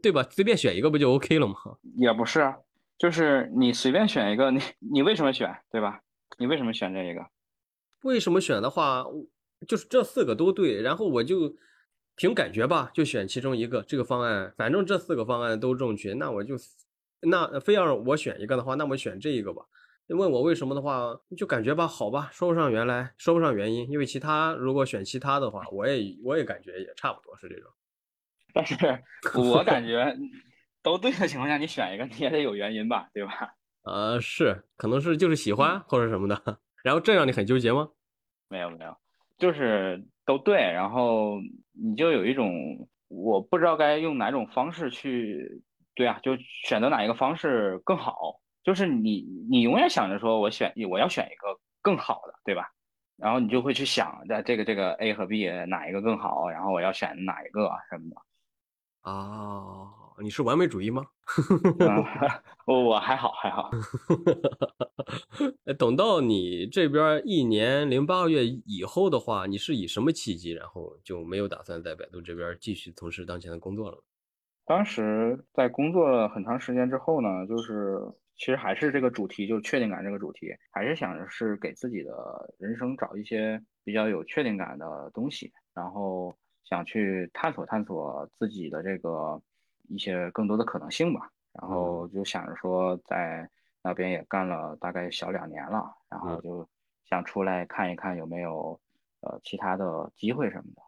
[0.02, 0.22] 对吧？
[0.30, 1.54] 随便选一个不就 OK 了吗？
[1.96, 2.56] 也不是啊，
[2.98, 6.00] 就是你随便选一个，你你为什么选，对吧？
[6.38, 7.26] 你为什么选这一个？
[8.02, 9.04] 为什么选的话，
[9.66, 11.54] 就是这四个都对，然后我就
[12.16, 16.56] 凭感觉吧，就选其中一个这个方案，反正这四个方案都正确，那我就
[17.20, 19.62] 那非要让我选一个的话，那我选这一个吧。
[20.08, 27.70] 问我为什么的话，就感觉吧，好吧，说不上原来，说不上原因，因为其他如果选其他的话，我也我也感觉也差不多是这种。
[28.52, 28.76] 但是
[29.38, 30.14] 我感觉
[30.82, 33.54] 都对的情况下，你选一个你也得有原因吧，对吧？
[33.84, 37.88] 呃，是，可能是就是喜欢或者什么的，然后这让你很纠结吗？
[38.48, 38.94] 没有没有，
[39.38, 41.40] 就是都对，然后
[41.72, 45.62] 你就有一种我不知道该用哪种方式去，
[45.94, 46.36] 对啊，就
[46.66, 48.38] 选择哪一个方式更好。
[48.62, 52.70] 就是你，你永远想着说，我选我要选一个更好的，对吧？
[53.16, 58.16] 然后你就会去想，在这个这个 A 和 B 哪一个更好，然后我要选哪一个什么的。
[59.02, 59.90] 哦，
[60.22, 61.04] 你是完美主义吗？
[62.66, 63.70] 我我还好还好。
[65.78, 74.02] 等到你这边一年零八个月以后的话，你是以什么契机，然后就没有打算在百度这边继续从事当前的工作了？
[74.64, 78.00] 当时在工作了很长时间之后呢，就是
[78.36, 89.40] 其实还是这个主题，就是确定感这个主题，还是想着是给自己的人生找一些比较有确定感的东西，然后想去探索探索自己的这个
[89.88, 91.30] 一些更多的可能性吧。
[91.52, 93.48] 然后就想着说，在
[93.82, 96.66] 那边也干了大概小两年了，然后就
[97.04, 98.80] 想出来看一看有没有
[99.20, 100.82] 呃其他的机会什么的。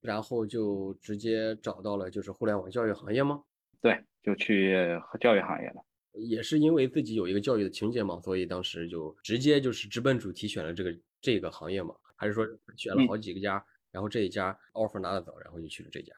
[0.00, 3.42] 然后就直接找到了就是互联网教育行业吗？
[3.80, 5.84] 对，就去教育行业了。
[6.12, 11.94] 也是因为自己有一个教育的情节嘛，所以当时就直接就是直奔主题选了这个这个行业嘛？
[12.16, 16.12] 还是说选了好几个家，然后这一家 offer 拿得早，然后就去了这家？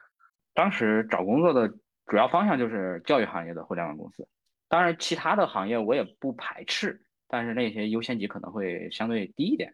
[0.53, 1.67] 当时找工作的
[2.07, 4.27] 主要方向就是教育行业的互联网公司，
[4.67, 9.73] 当然其他的行业我也不排斥，但是那些优先级可能会相对低一点。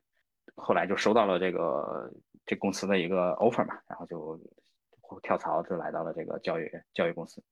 [0.56, 2.12] 后来就收到了这个。
[2.50, 4.40] 这公司的一个 offer 嘛，然后就
[5.22, 7.44] 跳槽，就来到了这个教育教育公司。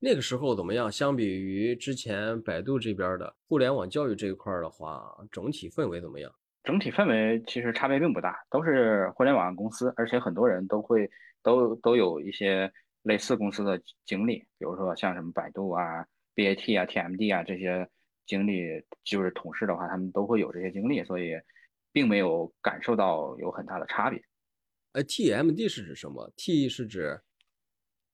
[0.00, 0.90] 那个时候怎么样？
[0.90, 6.32] 相比于之前百度这边的互联网教育这一块的话，整体氛围怎么样？
[6.64, 11.10] 整体氛围其实差别并不大，都是互联网公司，而且很多人都会
[11.42, 12.70] 都都有一些
[13.02, 17.88] 类似公司的经历，比如说像什么百度啊、BAT 啊、TMD 啊这些
[18.26, 21.32] 经历，就是同事的话，他们都会有这些经历，所以。
[21.90, 24.22] 并没有感受到有很大的差别。
[24.92, 27.18] 呃，TMD 是指什么？T 是指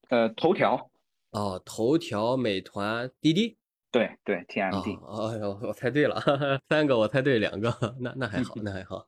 [0.09, 0.91] 呃头条
[1.35, 3.57] 哦，头条、美团、滴滴。
[3.91, 4.99] 对对，TMD。
[5.33, 6.21] 哎呦，我猜对了，
[6.71, 9.05] 三个我猜对两个，那那还好，那还好，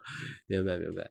[0.46, 1.10] 明白明白。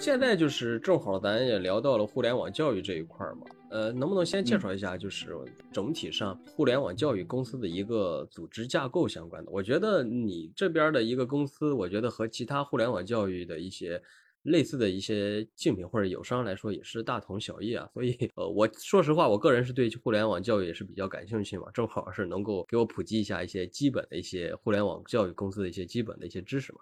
[0.00, 5.36] 现在就是正好，咱也聊到了互联网教育这一块嘛，呃，能不能先介绍一下，就是
[5.72, 9.50] 整体上互联网教育公司的一个组织架构相关的？
[9.52, 14.02] 我觉得你这边的一个公司，我觉得和其他互联网教育的一些
[14.42, 17.88] 类似的一些竞品或者友商来说，也是大同小异啊。
[17.92, 26.78] 所以，呃，我说实话，我个人是对互联网教育也是比较感兴趣嘛，正好是能够给我普及一下一些基本的一些互联网教育公司的一些基本的一些知识嘛。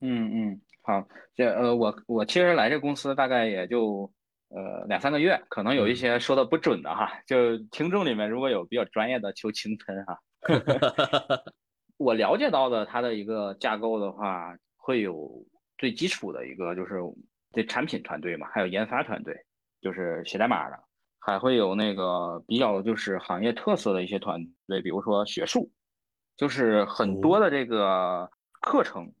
[0.00, 0.60] 嗯嗯。
[0.86, 1.02] 好，
[1.34, 4.12] 这呃，我我其实来这公司大概也就
[4.50, 10.18] 呃两三个月，可能有一些说的不准的哈，就听众里面如果有比较专业的，求轻喷哈。
[11.96, 15.42] 我了解到的它的一个架构的话，会有
[15.84, 16.94] 最基础的一个就是
[17.52, 19.36] 这产品团队嘛，还有研发团队，
[19.82, 20.82] 就是写代码的，
[21.18, 25.70] 还会有那个比较就是行业特色的一些团队，比如说学术，
[26.38, 28.30] 就是很多的这个
[28.62, 29.12] 课程。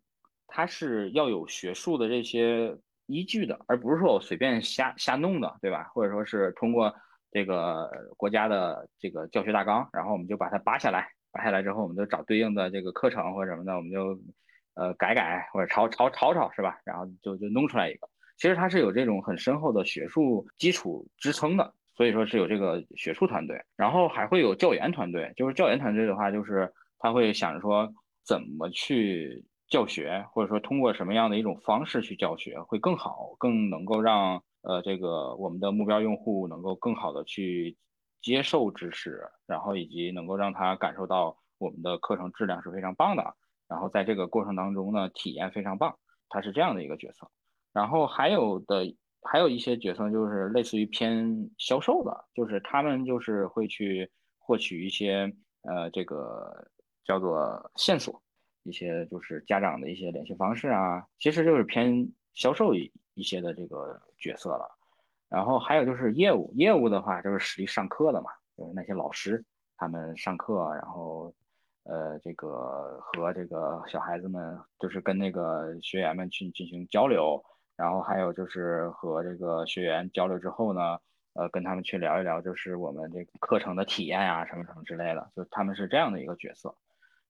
[0.46, 2.74] 它是要有学术的这些
[3.06, 5.90] 依据的，而不是说我随便瞎瞎弄的，对吧？
[5.92, 6.94] 或者说是通过
[7.30, 14.16] 这个国家的这个教学大纲，然后我们就把它扒下来，扒下来之后，我们就找对应的这个课程或者什么的，我们就
[14.74, 16.78] 呃改改或者抄抄抄抄，是吧？
[16.84, 18.08] 然后就就弄出来一个。
[18.36, 25.32] 其实它是有这种很深厚的学术基础支撑的，所以说是有这个学术团队，然后还会有教研团队。
[25.36, 27.92] 就是教研团队的话，就是他会想着说
[28.24, 29.44] 怎么去。
[29.66, 37.76] 教学或者说通过什么样的一种方式去教学会更好，更能够让呃这个我们的目标用户能够更好的去
[38.20, 43.34] 接受知识，然后以及能够让他感受到我们的课程质量是非常棒的，
[43.68, 45.96] 然后在这个过程当中呢体验非常棒，
[46.28, 47.30] 他是这样的一个角色。
[47.72, 56.68] 然后还有的还有一些角色就是类似于偏销售的，就是他们就是会去获取一些呃这个
[57.04, 58.20] 叫做线索。
[58.66, 64.66] 一些就是家长的一些联系方式啊，其实就是偏销售一一些的这个角色了。
[65.28, 69.44] 然后还有就是业务，业务的话就是实际上课的嘛，就是那些老师
[69.76, 71.30] 他们上课，然后
[71.84, 77.42] 呃这个和这个小孩子们就是跟那个学员们去进行交流，
[77.76, 80.98] 然后还有就是和这个学员交流之后呢，
[81.34, 86.74] 呃跟他们去聊一聊，就是我们这个课程的体验啊什么什么之类的，就他们是这样的一个角色。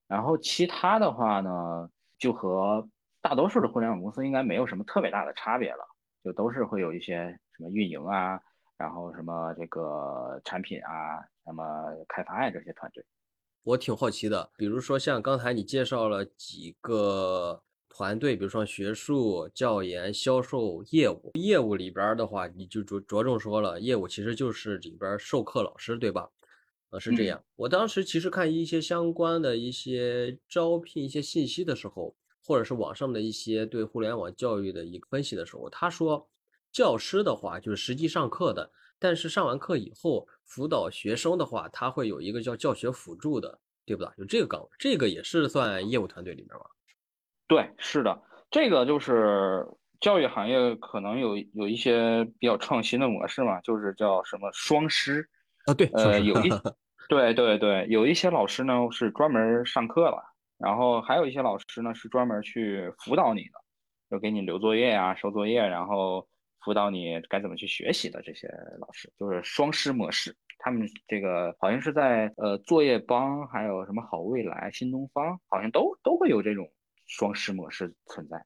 [0.07, 1.88] 然后其他的话呢，
[2.18, 2.86] 就和
[3.22, 5.84] 大多数的互联网公司应该没有什么特别大的差别了，
[6.22, 8.38] 就都是会有一些什么运营啊，
[8.76, 11.64] 然后什么这个产品啊，什么
[12.07, 13.05] 开发呀这些团队。
[13.64, 21.30] 我挺好奇的，比如说像刚才你介绍了几个团队，比如说学术、教研、销售、业务。
[21.32, 26.28] 业务里边的话，你就着着重说了，业务其实就是里边授课老师，对吧？
[26.90, 36.28] 呃是这样，我当时其实看一些相关的一些招聘一些信息的时候，或者是网上的一些对互联网教育的一个分析的时候，他说，
[36.70, 44.11] 教师的话就是实际上课的，但是上完课以后辅导学生的话，他会有一个叫教学辅助的，对不对？
[44.18, 46.64] 就这个岗位，这个也是算业务团队里面吗？
[47.47, 49.66] 对，是的，这个就是
[50.01, 55.28] 教育行业可能有有一些比较创新的模式嘛，就是叫什么双师
[55.66, 56.49] 啊，对，呃，有一，
[57.09, 60.22] 对对对，有一些老师呢是专门上课了，
[60.59, 63.53] 然后还有一些老师呢是专门去辅导你的，
[64.11, 66.26] 就给你留作业呀、收作业，然后
[66.64, 68.48] 辅导你该怎么去学习的这些
[68.78, 70.34] 老师，就是双师模式。
[70.58, 76.70] 他们这个好像是在呃作业帮，还有什么好未来、新东方，好像都都会有这种。
[77.06, 78.42] 双师模式存在，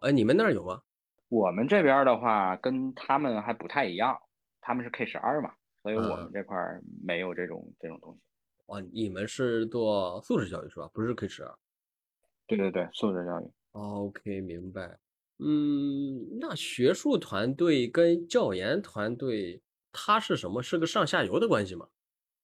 [0.00, 0.82] 呃，你们那儿有吗？
[1.30, 4.14] 我们这边的话跟他们还不太一样，
[4.60, 6.58] 他们是 K 十二嘛，所以我们这块
[7.02, 8.20] 没有这种这种东西。
[8.66, 10.90] 哦，你们是做素质教育是吧？
[10.92, 11.58] 不是 K 十二。
[12.46, 13.50] 对对对，素质教育。
[13.72, 14.98] OK，明白。
[15.38, 19.62] 嗯，那学术团队跟教研团队，
[19.92, 20.62] 它是什么？
[20.62, 21.86] 是个上下游的关系吗？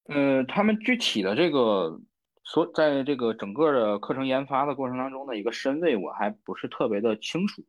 [0.04, 2.00] 呃，他们具体的这个。
[2.44, 7.64] 所在这个整个的课程研发的过程当中的一个身位，我还不是特别的清楚。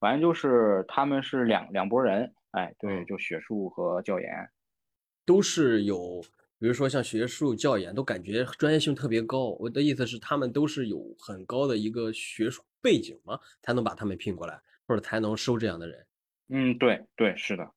[0.00, 4.28] 反正就是他们是两两拨人，哎，对，就学术和教研，
[5.24, 6.20] 都是有，
[6.58, 9.56] 比如说像学术、教研，都感觉专业性特别高。
[9.60, 16.06] 我的意思是，他们都是有很高的一个学术背景嘛，才能把他们聘过来，或者才能收这样的人。
[16.50, 17.68] 嗯，对对，是的，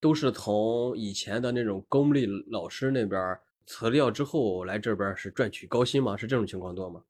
[0.00, 3.38] 都是从以前的那种公立老师那边。
[3.66, 6.16] 辞掉之后来这边是赚取高薪吗？
[6.16, 7.00] 是这种情况多吗？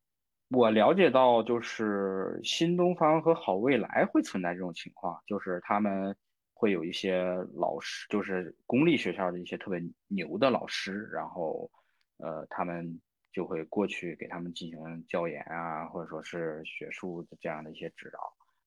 [0.50, 6.14] 我了解到，就是新东方和好未来会存在这种情况，就是他们
[6.52, 7.22] 会有一些
[7.54, 11.70] 老师，就是公立学校的一些特别牛的老师，然后
[12.18, 13.00] 呃，他们
[13.32, 18.18] 就会过去给他们进行教研啊，或者说是学术的这样的一些指导。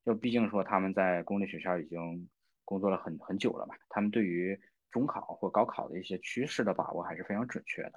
[0.05, 2.27] 就毕竟说他们在公立学校已经
[2.65, 4.59] 工作了很很久了嘛，他们对于。
[4.93, 7.93] 中考或高考的一些趋势的把握还是非常准确的。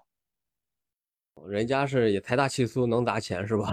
[1.47, 3.67] 人家是也财大气粗，能砸钱是吧？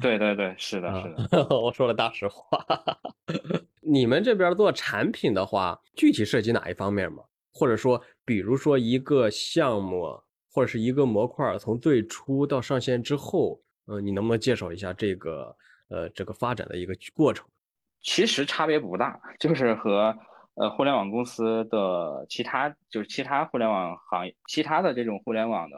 [0.00, 1.46] 对对对，是的，是的。
[1.54, 2.58] 我说了大实话。
[3.84, 7.22] 你们这边做产品的话，具体涉及哪一方面吗？
[7.52, 10.18] 或者说，比如说一个项目
[10.50, 15.56] 或者是一个模块，从最初到上线之后，嗯，你能不能介绍一下这个
[15.88, 17.46] 呃这个发展的一个过程？
[18.02, 20.16] 其实差别不大，就是和。
[20.60, 25.76] 呃，互联网公司的其他就是其他互联网行业，其他的这种互联网的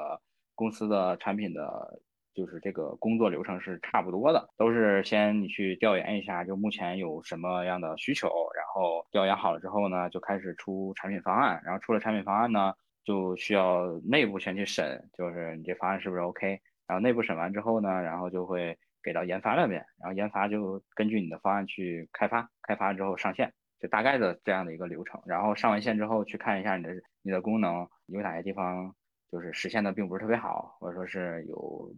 [0.54, 2.00] 公司的产品的，
[2.32, 12.72] 就是这个工作流程是差不多的，都是先你去调研一下，就目前有什么样的需求，然后调研好了之后呢，就开始出产品方案，然后出了产品方案呢，
[13.04, 23.52] 就需要内部先去审，就是你这方案是不是 OK，然后内部审完之后呢，然后就会给到研发那边，然后研发就根据你的方案去开发，开发之后上线。
[23.80, 26.90] 就大概的这样的一个流程，然后上完线之后去看一下你的
[27.22, 28.94] 你的功能有哪些地方
[29.32, 31.90] 就是实现的并不是特别好，或者说是有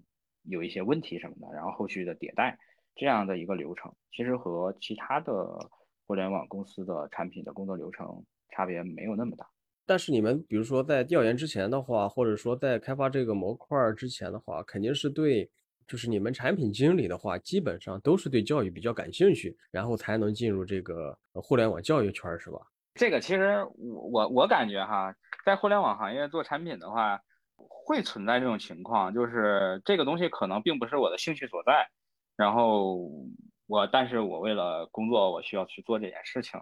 [0.45, 2.57] 有一些问题什么的，然后后续的迭代
[2.95, 5.35] 这样的一个流程，其实和其他的
[6.07, 9.45] 互联网公司的产品的工作流程差别没有那么大。
[9.87, 15.51] 但是你们比如说在调研之前的话，或者说在开发这个模块儿之前的话，肯定是对。
[15.85, 22.59] 就是你们产品经理的话，基本上都是对教育比较感兴趣，然后才能进入这个互联网教育圈，是吧？
[22.95, 25.15] 这个其实我我我感觉哈，
[25.45, 27.21] 在互联网行业做产品的话，
[27.57, 31.87] 会存在这种情况，就是这个东西可能并不是我的兴趣所在，
[32.37, 33.11] 然后
[33.67, 36.59] 我但是我为了工作，我需要去做这件事情，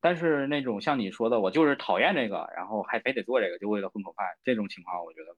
[0.00, 5.36] 但是那种像你说的，我就是讨厌这个，然后还非得做这个，就为了混口饭，这种情况，我觉得。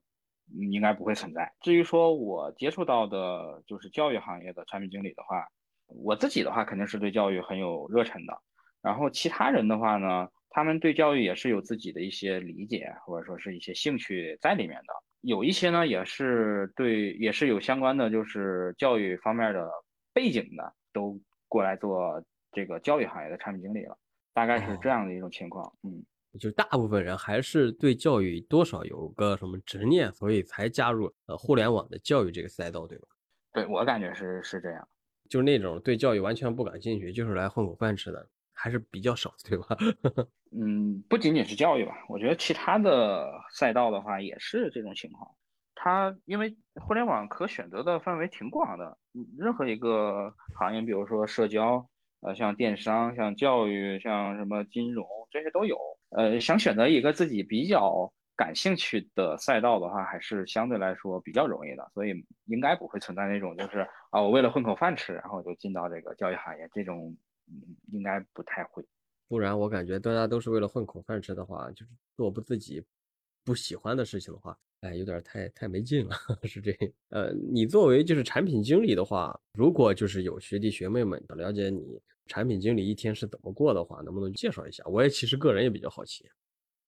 [0.69, 1.49] 应该不会存在。
[1.61, 5.47] 至于说我接触到的，就是教育行业的产品经理的话，
[5.87, 8.37] 我自己的话肯定是对教育很有热忱的。
[8.81, 14.93] 然后其他人的话呢，他们对教育也是有自己的一些理解，或者说是一些兴趣在里面的。
[15.21, 19.71] 有一些呢，也是对，也是有相关的，就是教育方面的
[20.11, 23.97] 背景的，都过来做这个教育行业的产品经理了。
[24.33, 26.03] 大概是这样的一种情况，嗯。
[26.39, 33.07] 就大部分人还是对教育多少有个什么执念，所以才加入呃互联网的教育这个赛道，对吧？
[33.51, 34.87] 对我感觉是是这样，
[35.29, 39.77] 就是那种对教育完全不感兴趣，就是来混口饭吃的，还是比较少，对吧？
[40.57, 45.29] 嗯，不仅仅是教育吧，我觉得其他的赛道的话也是这种情况。
[45.75, 48.97] 它因为互联网可选择的范围挺广的，
[49.37, 51.85] 任何一个行业，比如说社交，
[52.21, 55.77] 呃，像电商、像教育、像什么金融这些都有。
[56.09, 62.13] 呃，想选择一个自己比较感兴趣的赛道的话，还是相对来说比较容易的，所以
[62.45, 67.15] 应该不会存在那种就是啊，我为了混口饭吃，然后就进到这个教育行业这种，
[67.91, 68.83] 应该不太会。
[69.27, 72.83] 不然我感觉大家都是为了混口饭吃的话，就是做不自己
[73.45, 76.75] 不喜欢的事情的话，哎，有点太太没劲了， 是这。
[77.09, 81.97] 呃，你作为就是产品经理的话，如果就是有学弟学妹们想了解你
[82.27, 84.83] 产品经理一天是怎么过的话，能不能介绍一下？
[84.87, 86.23] 我也其实个人也比较好奇。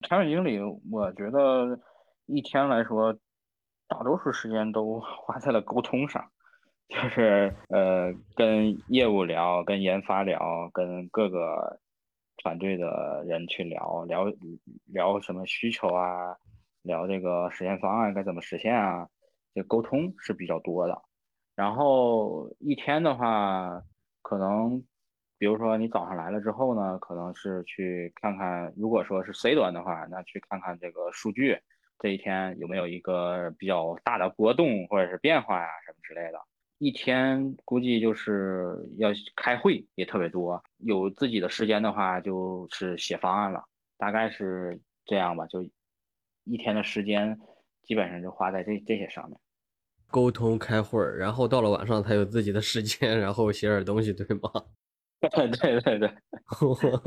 [0.02, 0.60] 产品经理，
[0.92, 1.80] 我觉得
[2.26, 3.14] 一天来说，
[3.88, 6.24] 大多数时间都 花在了沟通上，
[6.90, 11.80] 就是呃跟业务聊，跟研发聊，跟各个。
[12.38, 14.26] 团队的人去聊聊
[14.88, 16.36] 聊什么需求啊，
[16.82, 19.08] 聊这个实现方案该怎么实现啊，
[19.54, 21.00] 这沟通是比较多的。
[21.56, 23.82] 然后一天的话，
[24.24, 24.84] 可能
[25.44, 31.60] 比如说你早上来了之后呢，可能是去看看，如果说是 C 端的话，那去看看这个数据，
[32.00, 36.40] 这一天有没有一个比较大的波动或者是变化呀什么之类的。
[36.78, 43.62] 一天估计就是要开会也特别多，有自己的时间的话就是写方案了，
[43.98, 45.46] 大概是这样吧。
[45.48, 45.62] 就
[46.46, 47.38] 一天的时间
[47.82, 49.38] 基本上就花在这这些上面，
[50.10, 54.50] 沟通开会儿，然后到了晚上才有自己的时间，然后写点东西，对吗？
[55.30, 56.10] 对对对对，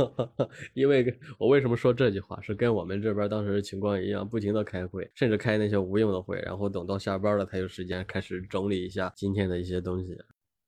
[0.74, 10.16] 因为我为什么说这句话，是跟我们这边当时情况一样，不停的开会，甚至开那些无用的会，然后等到下班了才有时间开始整理一下今天的一些东西。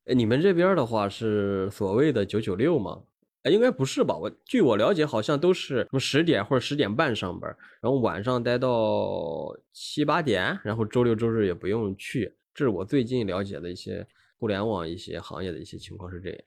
[0.05, 3.03] 哎，你们这边的话是所谓的九九六吗？
[3.45, 4.17] 哎，应该不是吧？
[4.17, 12.35] 我据我了解，好像都是什么十点或者十点半上班，然后晚上待到七八点，然后周六周日也不用去。
[12.53, 14.05] 这是我最近了解的一些
[14.39, 16.39] 互联网一些行业的一些情况是这样。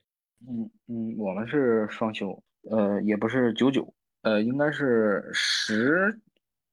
[0.48, 6.20] 嗯嗯，我们是双休，呃，也不是九九，呃，应该是十，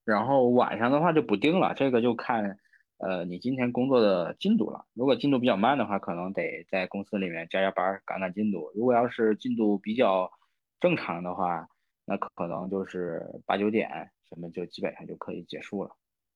[0.06, 2.58] 然后晚上的话就不定了，这个就看，
[2.98, 4.86] 呃，你今天工作的进度了。
[4.94, 10.32] 如果进度比较慢的话，可能得在公司里面加加班赶赶进度；如果要是进度比较
[10.80, 11.68] 正常的话，
[12.06, 13.88] 那可能就是八九点
[14.28, 15.92] 什么就基本上就可以结束了。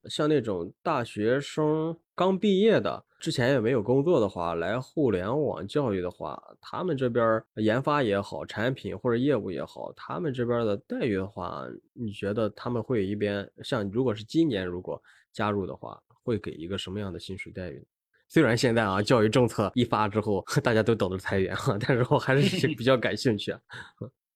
[0.06, 15.02] 像那种大学生刚毕业的，之前也没有工作的话，来互联网教育的话，他们这边研发也好，产品或者业务也好，他们这边的待遇的话，你觉得他们会一边像如果是今年如果
[15.32, 17.82] 加入的话，会给一个什么样的薪水待遇？
[18.28, 23.56] 虽然现在啊，教育政策一发之后， 大家都等着裁员哈，但是我还是比较感兴趣。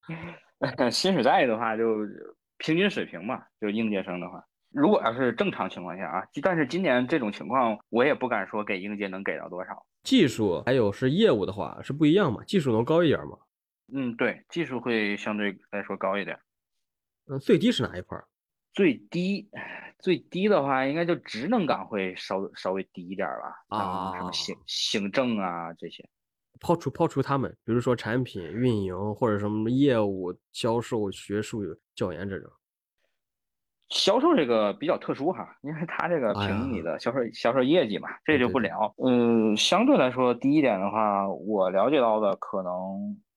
[0.89, 1.83] 薪水待遇的话，就
[2.57, 4.41] 平均水平嘛，就应届生的话。
[4.77, 9.83] 如果要是正常情况下啊，但是今年这种情况，我也不敢说给应届能给到多少。
[10.03, 12.43] 技术还有是业务的话是不一样嘛？
[12.43, 13.39] 技术能高一点吗？
[13.91, 16.37] 嗯，对，技术会相对来说高一点。
[17.25, 18.15] 嗯，最低是哪一块？
[18.71, 19.49] 最低，
[19.97, 23.75] 最低的话应该就职能岗会稍稍微低一点吧。
[23.75, 26.07] 啊，什么行行政啊这些。
[26.59, 31.63] 抛除抛除他们，比如说产品运营或者什么业务、销售、学术、
[31.95, 32.51] 教研这种。
[33.89, 38.93] 销售这个比较特殊哈，因为他这个凭你的销售销售业绩嘛，这就不聊。
[39.05, 42.71] 嗯，相对来说第一点的话，我了解到的可能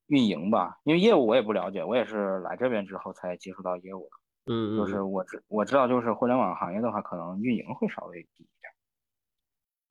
[0.09, 4.53] 运营吧，因为业务我也不了解，我也是来这边之后才接触到业务的。
[4.53, 8.73] 嗯就是我知我知道，就是互联网行业的话，可能运营会稍微低一点。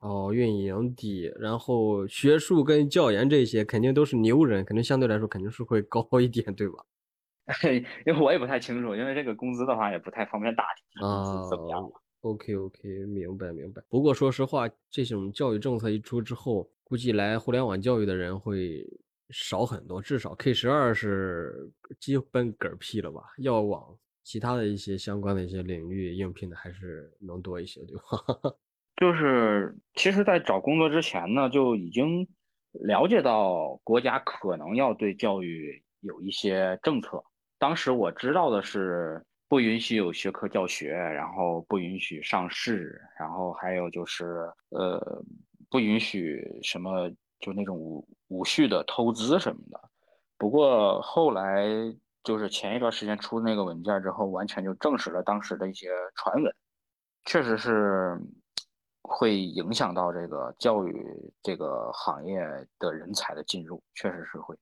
[0.00, 6.84] 哦，运营低，然后学术跟教研这些肯定都是牛人，肯定相对来说肯定是会高一点，对吧？
[8.06, 11.48] 因为我也不太清楚，因为这个工资的话也不太方便打听啊。
[11.48, 11.90] 怎么样了
[12.22, 13.82] ？OK OK，明白明白。
[13.88, 18.84] 不过说实话，这种教育政策一出之后，估计来互联网教育的人会
[19.30, 23.22] 少很多，至少 K 十二是基本嗝屁了吧？
[23.38, 28.54] 要往其他的一些相关的一些领域应聘的还是能多一些，对吧？
[29.00, 32.28] 就是其实，在找工作之前呢，就已经
[32.72, 37.22] 了解到国家可能要对教育有一些政策。
[37.60, 45.22] 当时我知道的是不允许有学科教学，然后不允许上市，然后还有就是呃
[45.68, 49.78] 不允许什么就那种无无序的投资什么的。
[50.38, 51.66] 不过后来
[52.24, 56.50] 就是前一段时间出那个文件之后，完全就证实了当时的一些传闻，
[57.26, 58.18] 确实是
[59.02, 61.06] 会影响到这个教育
[61.42, 62.40] 这个行业
[62.78, 64.56] 的人才的进入，确实是会。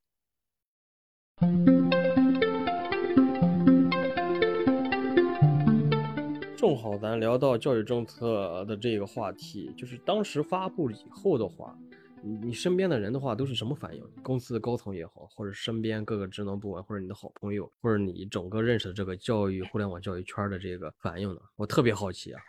[6.59, 11.79] 正好咱聊到教育政策的这个话题，就是当时发布以后的话，
[12.21, 14.03] 你你身边的人的话都是什么反应？
[14.25, 21.41] 公司的高层也好，或者身边各个职能部门，或者你的好朋友，或者你整个认识的这个教育互联网教育圈的这个反应呢？
[21.55, 22.43] 我特别好奇啊。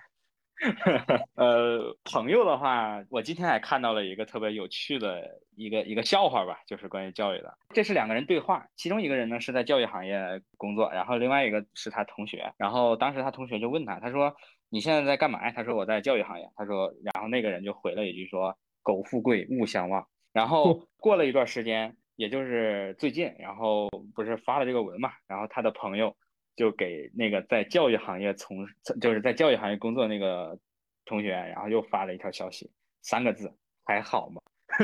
[1.35, 7.57] 呃，朋友的话，我今天还看到了一个特别有趣的一个一个笑话吧，就是关于教育的。
[7.73, 10.19] 这是两个人对话，其中一个人呢是在教育行业
[10.57, 12.53] 工作，然后另外一个是他同学。
[12.57, 14.35] 然后当时他同学就问他，他说
[14.69, 26.13] ：“你现在在干嘛？”他说：“我在教育行业。”他说，然后那个人就回了一句说：“苟富贵，勿相忘。”然后 过了一段时间，也就是最近，然后不是发了这个文嘛，然后他的朋友。
[26.59, 28.67] 就给那个在教育行业从
[28.99, 30.59] 就是在教育行业工作那个
[31.05, 32.69] 同学，然后又发了一条消息，
[33.01, 33.49] 三个字
[33.85, 34.41] 还好吗？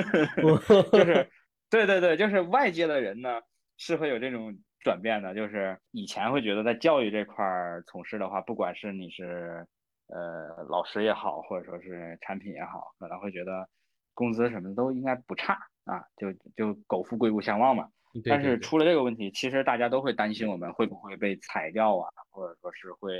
[0.93, 1.30] 就是
[1.69, 3.41] 对对对，就是外界的人呢
[3.76, 9.67] 是会有这种转变的，就是以前会觉得在教育这块儿从事的话，不管是你是
[10.07, 13.67] 呃老师也好，或者说是产品也好，可能会觉得
[14.13, 17.89] 工资什么的都应该不差啊，就就苟富贵勿相忘嘛。
[18.24, 23.11] 但是出了这个问题，其实大家都会担心我们会不会被裁掉啊，或者说是会，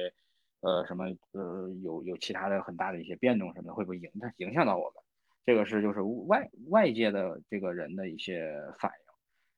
[0.62, 5.04] 呃，什么呃，有有其他的很大的一些变动什么的，会不会影响影响到我们？
[5.46, 8.98] 这个是就是外外界的这个人的一些反应。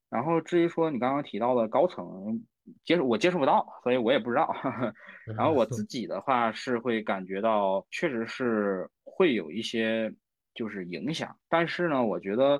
[0.10, 2.42] 然后至于说你刚刚提到的高层
[2.84, 4.56] 接触，我接触不到，所以我也不知道。
[5.38, 10.12] 然后我自 己的话是会感觉到，确实是会有一些
[10.56, 12.60] 就是影响，但是呢，我觉得。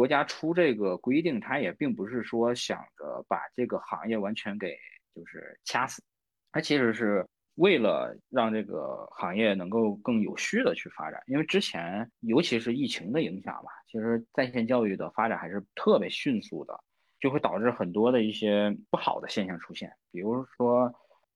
[0.00, 4.74] 国家出这个规定，它也并不是说想着把这个行业完全给
[5.14, 6.02] 就是掐死，
[6.50, 7.22] 它其实是
[7.56, 11.22] 为了让这个行业能够更有序的去发展。
[11.26, 16.72] 因为之前尤其是疫情的影响吧，其实在线教育的发展还是特别迅速的，
[17.20, 19.92] 就会导致很多的一些不好的现象出现。
[20.10, 20.90] 比如说，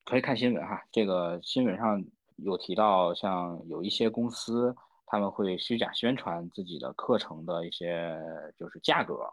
[0.06, 2.02] 可以看新闻哈，这个新闻上
[2.36, 4.74] 有提到，像有一些公司。
[5.06, 8.18] 他们会虚假宣传自己的课程的一些
[8.58, 9.28] 就是价格，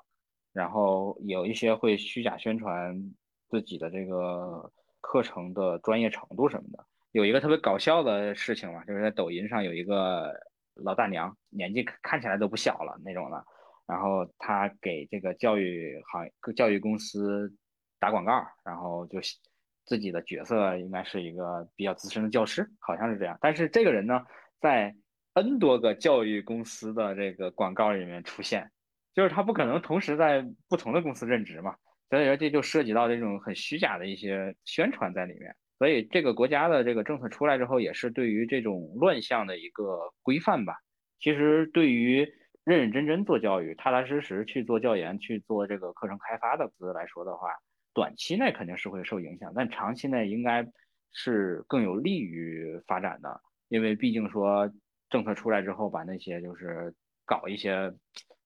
[0.53, 2.95] 然后有一些会虚假宣传
[3.49, 6.85] 自己的这个课程的专业程度什么的。
[7.11, 10.33] 有一个特别搞笑的事情嘛，就是在抖音上有一个
[10.75, 13.45] 老大娘，年纪看起来都不小了那种的，
[13.85, 17.53] 然后她给这个教育行教育公司
[17.99, 19.19] 打广告，然后就
[19.85, 23.37] 自己的角色应该是一个比较资深的教师，好像是这样。
[23.41, 24.25] 但是这个人呢，
[24.61, 24.95] 在
[25.33, 28.69] N 多个教育公司的这个广告里面出现，
[29.13, 31.73] 就是他不可能同时在不同的公司任职嘛，
[32.09, 35.55] 所以说这就涉及到这种很虚假的一些宣传在里面。
[35.79, 40.75] 所以这个国家的这个政策出来之后，也是对于这种乱象的一个规范吧。
[41.19, 42.27] 其实对于
[42.65, 47.47] 认认真真做教育、踏踏实实去做教研、去做这个课程开发的公司来说的话，
[47.93, 50.65] 短期内肯定是会受影响，但长期内应该
[51.13, 54.69] 是更有利于发展的，因为毕竟说。
[55.11, 56.95] 政策出来之后，把那些就是
[57.25, 57.93] 搞一些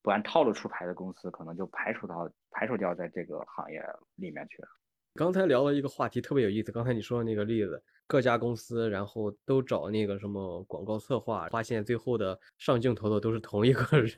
[0.02, 3.82] 不按套路出牌的公司，可能就排除到排除掉在这个行业
[4.16, 4.68] 里面去了。
[5.16, 6.70] 刚才聊了一个话题，特别有意思。
[6.70, 14.10] 刚才你说的那个例子，各家公司然后都找那个什么广告策划，发现最后的上镜头的都是同一个人，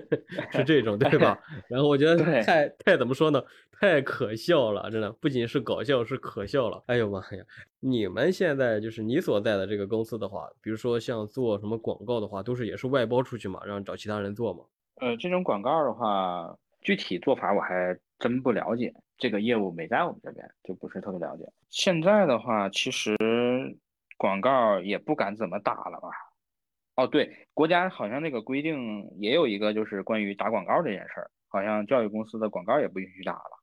[0.52, 1.38] 是这种对吧？
[1.68, 3.42] 然后我觉得太太怎么说呢？
[3.70, 6.82] 太可笑了，真的不仅是搞笑，是可笑了。
[6.86, 7.42] 哎呦妈呀！
[7.78, 14.64] 你们现在就是你所在的这个公司的话，比如说像做什么广告的话，都是也是外包出去嘛，让找其他人做嘛？
[14.96, 18.92] 呃，这种广告的话，具体做法我还真不了解。
[19.20, 21.44] 这个业务没在我们这边，就不是特别了解。
[21.68, 23.16] 现在的话，其实
[24.16, 26.08] 广告也不敢怎么打了吧？
[26.96, 33.60] 哦，对，国家好像那个规定也有一个，就是关于打广告这件事儿，好像教育公司的广告也不允许打了。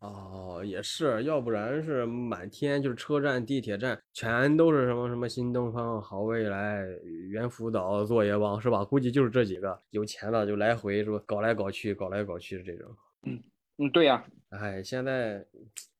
[0.00, 6.86] 哦，也是，要不然是满天就是车站、地铁站，全都是什么什么新东方、好未来、
[7.30, 8.84] 猿辅导、作业帮，是吧？
[8.84, 11.20] 估计就是这几个有钱的就来回是吧？
[11.26, 12.88] 搞来搞去，搞来搞去的这种。
[13.24, 13.42] 嗯。
[13.80, 15.46] 嗯，对呀，哎，现在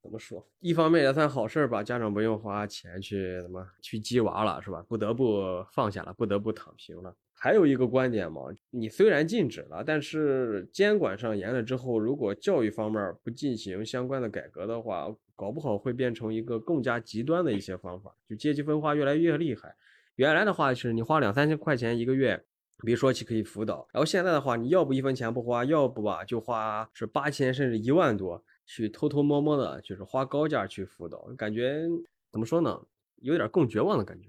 [0.03, 0.45] 怎么说？
[0.59, 4.85] 一方面也算好事儿吧，家长不用花钱去怎么去鸡娃了，是吧？
[4.89, 7.15] 不得不放下了，不得不躺平了。
[7.35, 19.73] 还有一个观点嘛，你虽然禁止了，但是监管上严了之后，如果教育方面不进行相关的改革的话，搞不好会变成一个更加极端的一些方法，就阶级分化越来越厉害。
[20.17, 22.45] 原来的话是你花两三千块钱一个月。
[22.85, 31.83] 比如说去可以辅导，然后现在的话，你要不一分钱不花，要不吧就花是八千甚至一万多去偷偷摸摸的，就是花高价去辅导，感觉
[32.31, 32.81] 怎么说呢，
[33.17, 34.29] 有点更绝望的感觉。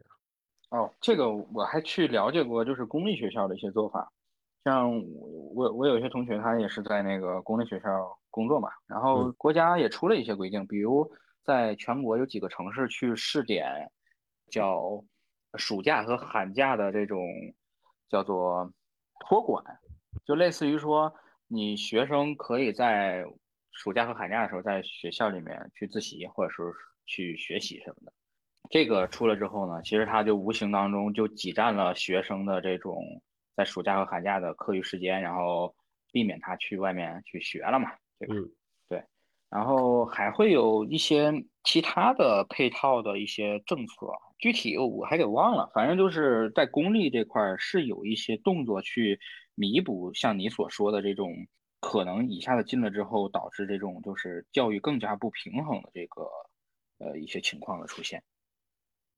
[0.72, 4.12] 哦，这个我还去了解过，就是公立学校的一些做法，
[4.64, 4.98] 像
[5.54, 11.08] 我我有一些同学他也是在那个公立学校工作嘛，然后国家也出了一些规定，比如
[11.44, 13.92] 在全国有几个城市去试点，
[14.50, 15.04] 叫
[15.54, 17.20] 暑假和寒假的这种。
[18.10, 18.72] 叫做
[19.20, 19.64] 托管，
[20.26, 21.14] 就类似于说，
[21.48, 23.24] 你学生可以在
[23.72, 26.64] 暑假和寒假的时候在学校里面去自习，或者是
[27.06, 28.14] 去学习什么的。
[28.70, 33.02] 这个出了之后呢，其实它就无形当中就挤占了学生的这种
[33.56, 35.74] 在暑假和寒假的课余时间，然后
[36.12, 38.36] 避免他去外面去学了嘛，对吧？
[39.50, 41.34] 然后还会有一些
[41.64, 45.70] 其他的配套的一些政策，具体我还给忘了。
[45.74, 49.20] 反正就是在公立这块是有一些动作去
[49.56, 51.34] 弥补像你所说的这种
[51.80, 56.22] 可能一下子进了之后导致这种就是教育更加不平衡的这个
[57.00, 58.22] 呃一些情况的出现。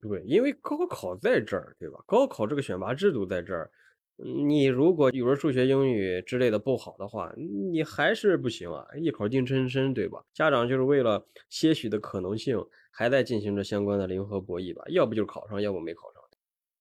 [0.00, 2.02] 对，因为高考在这儿，对吧？
[2.06, 3.70] 高考这个选拔制度在这儿，
[4.16, 10.22] 你如果语文、数学、英语之类的不好的话，你还是不行啊，一口定终身，对吧？
[10.32, 12.56] 家长就是为了些许的可能性，
[12.90, 16.22] 还在进行着相关的零和博弈吧，要不就是考上，要不没考上。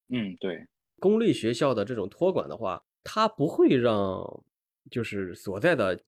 [0.10, 0.68] 嗯，对，
[1.00, 4.44] 公立学校的这种托管的话，他不会让
[4.90, 6.00] 就是所在的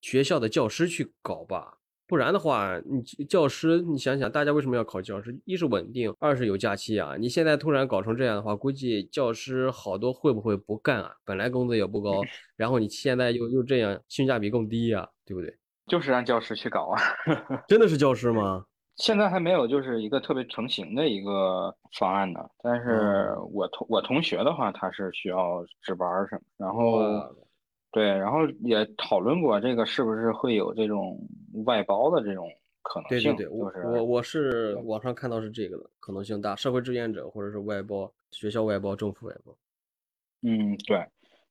[0.00, 1.78] 学校的教师去搞吧？
[2.06, 5.34] 不然的话，你教师，你想想，大家为什么要考教师？
[5.44, 7.16] 一是稳定，二是有假期啊。
[7.18, 11.12] 你现在突然搞成这样的话，估计教师好多会不会不干啊？
[11.24, 12.20] 本来工资也不高，
[12.56, 15.56] 然后你现在又又这样，性价比更低呀，对不对？
[15.86, 17.00] 就是让教师去搞啊，
[17.66, 18.66] 真的是教师吗？
[18.96, 22.40] 现在还没有，就是一个特别成型的一个方案呢。
[22.62, 27.00] 但是我同我同学的话，他是需要值班什么，然后。
[27.92, 31.20] 对，然后也讨论过这个是不是会有这种
[31.66, 32.48] 外包的这种
[32.80, 33.36] 可能性。
[33.36, 39.54] 对对对，我我我是网上看到是这个的可能性大，社会志愿者或者是外包，学校外包，政府外包。
[40.40, 41.06] 嗯，对，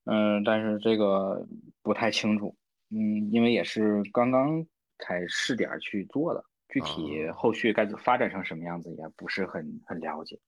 [0.06, 1.46] 嗯，但是这个
[1.84, 2.56] 不太清楚，
[2.90, 4.66] 嗯，因为也是刚刚
[4.98, 10.40] 才试点去做的，具体后续该发展成什么样子也不是很很了解。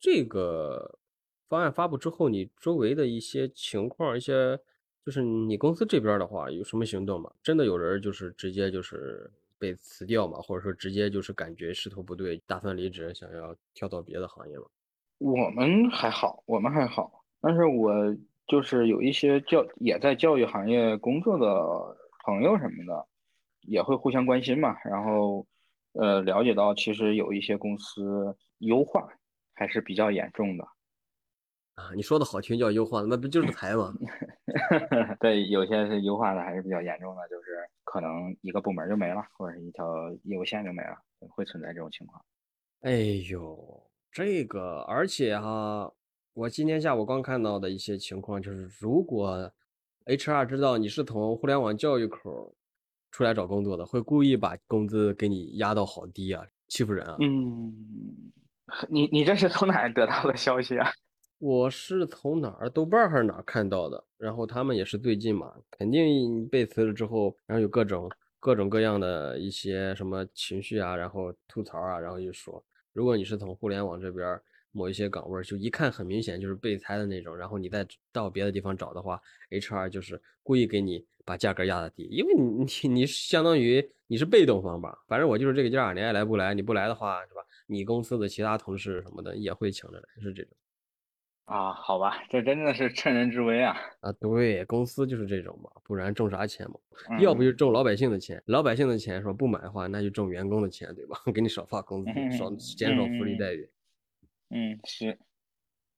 [0.00, 0.98] 这个
[1.48, 4.58] 方案发布之后，你周围的一些情况，一些。
[5.08, 7.32] 就是你公司这边的话，有什么行动吗？
[7.42, 14.64] 真的有人就是直接就是被辞掉嘛，或者说直接就是感觉势头不对，打算离职，想要跳到别的行业吗？
[15.16, 17.90] 我们还好，我们还好，但是我
[18.46, 21.96] 就是有一些教也在教育行业工作的
[22.26, 23.06] 朋友什么的，
[23.62, 25.46] 也会互相关心嘛，然后
[25.94, 29.08] 呃了解到其实有一些公司优化
[29.54, 30.68] 还是比较严重的。
[31.78, 33.94] 啊，你说的好听叫优化，那不就是裁吗？
[35.20, 39.86] 对，有些是优化的还是比较严重的，就是可能一个部门就没了，或者是一条
[40.24, 40.98] 业务线就没了，
[41.30, 42.20] 会存在这种情况。
[42.80, 42.90] 哎
[43.30, 45.88] 呦，这个，而且哈，
[46.34, 49.48] 我今天下午刚看到的一些情况就是，如果
[50.06, 52.56] HR 知道你是从互联网教育口
[53.12, 57.16] 出来找工作的，会故意把工资给你压到好低啊，欺负人啊。
[57.20, 57.72] 嗯，
[58.88, 60.90] 你你这是从哪得到的消息啊？
[61.38, 64.02] 我是从哪儿豆瓣还是哪儿看到的？
[64.16, 68.10] 然后他们也是最近嘛，肯定被辞了之后，然后有各种
[68.40, 72.62] 各种各样的一些什么情绪啊，然后吐槽啊，然后就说，
[72.92, 74.40] 如果你是从互联网这边
[74.72, 79.20] 某一些岗位，就一看很明显就是被裁的那种，然后你再到别的地方找的话
[79.50, 87.42] ，HR 就是故意给你把价格压的低，因为你 你你相当于你是被动方吧，反正我就是这个价，你爱来不来，你不来的话是吧？
[87.68, 90.52] 你公司的其他同事什么的也会抢着来，是这种。
[91.48, 93.74] 啊，好吧，这真的是趁人之危啊！
[94.00, 96.74] 啊，对，公司就是这种嘛，不然挣啥钱嘛？
[97.20, 101.18] 要不就挣老百姓的钱，老百姓的钱说不买的话，那就挣员工的钱，对吧？
[101.34, 103.70] 给你少发工资，少减少福利待遇。
[104.50, 105.18] 嗯，是，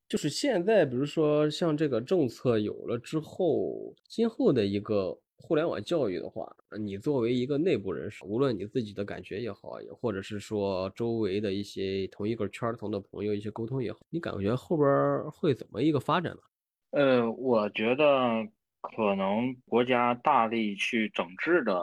[0.09, 5.19] 就是现在，比如说像这个政策有了之后，今后的一个。
[5.43, 14.89] 互联网教育的话，你作为一个内部人士，无论你自己的感觉也好，或者是说周围的一些同一个圈层的朋友一些沟通也好，你感觉后边
[15.31, 16.41] 会怎么一个发展呢？
[16.91, 18.47] 呃，我觉得
[18.81, 21.83] 可能国家大力去整治的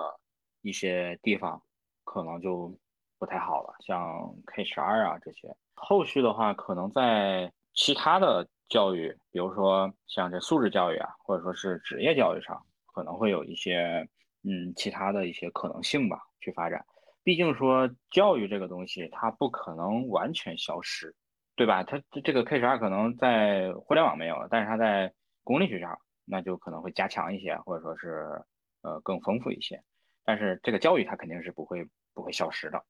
[0.62, 1.62] 一些地方，
[2.06, 2.74] 可能就
[3.18, 5.54] 不太好了，像 K 十二啊这些。
[5.76, 12.62] 后续的话，可能在其他的教育，比如说像这素质教育啊，或者说是职业教育上。
[12.98, 14.10] 可能会有一些
[14.42, 16.84] 嗯其他的一些可能性吧，去发展。
[17.24, 21.14] 毕竟说教育这个东西，它不可能完全消失，
[21.56, 21.84] 对吧？
[21.84, 25.96] 它这个 K 十二可能在互联网没有了，但是它在公立学校
[26.26, 28.42] 那就可能会加强一些，或者说是
[28.82, 29.80] 呃更丰富一些。
[30.26, 32.84] 但是这个教育它肯定是不会不会消失的，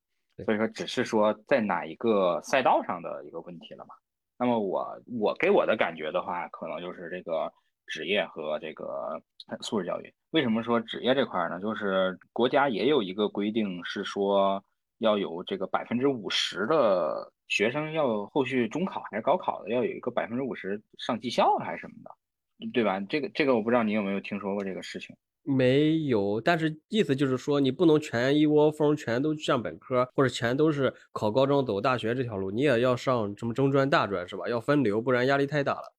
[0.46, 3.94] 所以说只是说在哪一个赛道上的一个问题了嘛。
[4.40, 4.88] 那么我
[5.20, 7.52] 我给我的感觉的话，可能就是这个。
[7.88, 9.20] 职业和这个
[9.62, 11.60] 素质教育，为什么说职业这块呢？
[11.60, 14.64] 就是国家也有一个规定，是说
[15.00, 22.12] 要有这个百分之五十的学生要后续中考还是高考的，要有一个百分之五十上技校还是什么的。
[22.74, 23.00] 对吧？
[23.02, 25.16] 这个这个我不知道你有没有听说过这个事情。
[25.44, 34.50] 没有，但是意思就是说，你不能全一窝蜂全都上本科，或者全都是考高中走大学这条路，你也要上什么中专、大专是吧？
[34.50, 35.94] 要分流，不然压力太大了。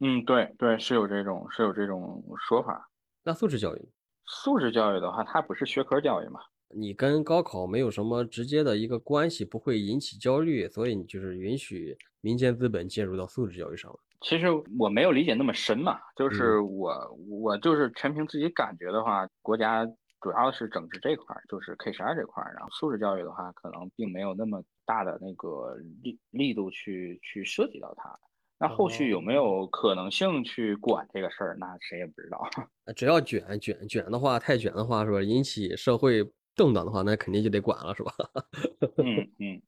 [0.00, 2.88] 嗯，对对，是有这种是有这种说法。
[3.24, 3.88] 那素质教育，
[4.26, 6.40] 素质教育的话，它不是学科教育嘛？
[6.74, 13.98] 你跟高考没有什么直接的一个关系，不会引起焦虑，所以你就是允许民间资本介入到素质教育上了。
[14.20, 14.46] 其实
[14.78, 16.92] 我没有理解那么深嘛，就是我
[17.28, 19.86] 我就是全凭自己感觉的话，国家
[20.20, 28.18] 主要是整治这块儿，就是 K 十二这块儿，然后素质教育的话，可能并没有那么大的那个力力度去去涉及到它。
[28.58, 31.56] 那后续有没有可能性去管这个事儿？
[31.60, 32.40] 那谁也不知道。
[32.96, 35.22] 只要卷卷卷的话，太卷的话是吧？
[35.22, 38.12] 引起社会动荡的话，那肯定就得管了，是吧？
[38.98, 39.62] 嗯嗯。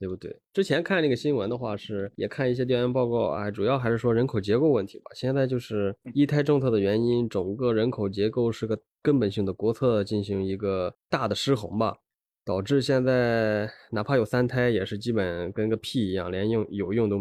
[0.00, 0.36] 对不对？
[0.52, 5.04] 之前看那个新闻的话，是也看一些调研报告啊，主要还是说人口结构问题吧。
[5.14, 11.98] 现在就是一胎政策的原因，整个人口结构是个根本性的国策进行一个大的失衡吧，
[12.44, 17.18] 导致现在哪怕有三胎，也是基本跟个屁一样，连用有用都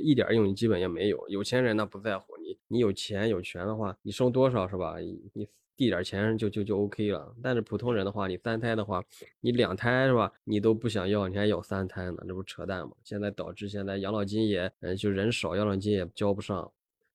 [0.00, 1.28] 一点用基本也没有。
[1.28, 4.98] 有钱人那不在乎你，你有钱有权的话，你生多少是吧？
[4.98, 5.48] 你。
[5.74, 9.02] 递点钱就就就 OK 了，但是普通人的话，你三胎的话，
[9.40, 10.30] 你两胎是吧？
[10.44, 12.92] 你都不想要，你还要三胎呢，这不扯淡吗？
[13.02, 16.70] 现在导致现在养老金也，嗯，就人少，养老金也交不上。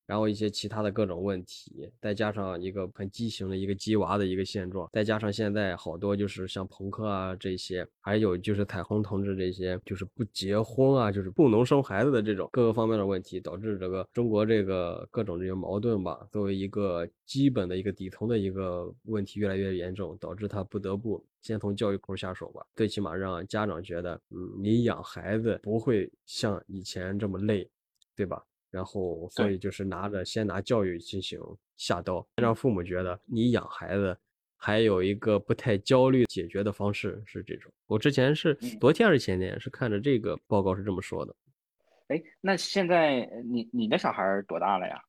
[0.08, 27.68] 然后一些其他的各种问题，再加上一个很畸形的一个鸡娃的一个现状，再加上现在好多就是像朋克啊这些，还有就是彩虹同志这些，就是不结婚啊，就是不能生孩子的这种各个方面的问题，导致这个中国这个各种这些矛盾吧，作为一个基本的一个底层的一个问题越来越严重，导致他不得不先从教育口下手吧，最起码让家长觉得，嗯，你养孩子不会像以前这么累，
[28.16, 28.42] 对吧？
[28.70, 31.40] 然后，所以就是拿着先拿教育进行
[31.76, 34.16] 下刀，让父母觉得你养孩子
[34.56, 37.72] 还有一个不太焦虑解决的方式是这种。
[37.86, 41.34] 我之前是昨天还是前天是看着这个报告是这么说的。
[42.08, 45.00] 哎，那现在你你的小孩多大了呀？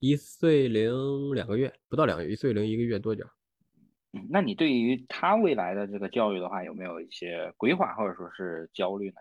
[0.00, 3.26] 一岁零两个月，不到两个月，一岁零一个月多点。
[4.12, 9.16] 嗯，那你对于他未来的这个教育的话，有没有一些规划或者说是焦虑呢？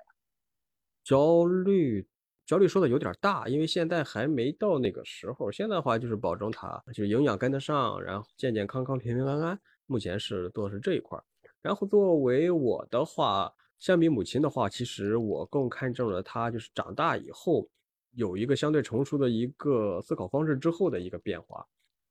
[1.04, 2.06] 焦虑。
[2.48, 5.52] 焦虑说的有点大，因为现在还没到那个时候。
[5.52, 9.60] 现在的话就是保证他就是营养跟得上，然后健健康康、平平安安。
[9.86, 11.24] 目前是做的是这一块儿。
[11.62, 17.68] 然后作为我的话，相比母亲的话，其实我更看重了他就是长大以后
[18.12, 21.68] 有一个相对成熟的一个思考方式之后的一个变化。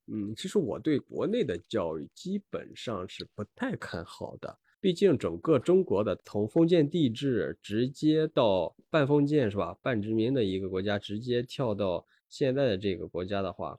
[0.08, 4.58] 嗯，其实我对国内的教育基本上是不太看好的。
[4.86, 13.76] 毕竟整个中国的从封建帝制直接到半封建是吧，半殖民的一个国家，直接跳到现在的这个国家的话，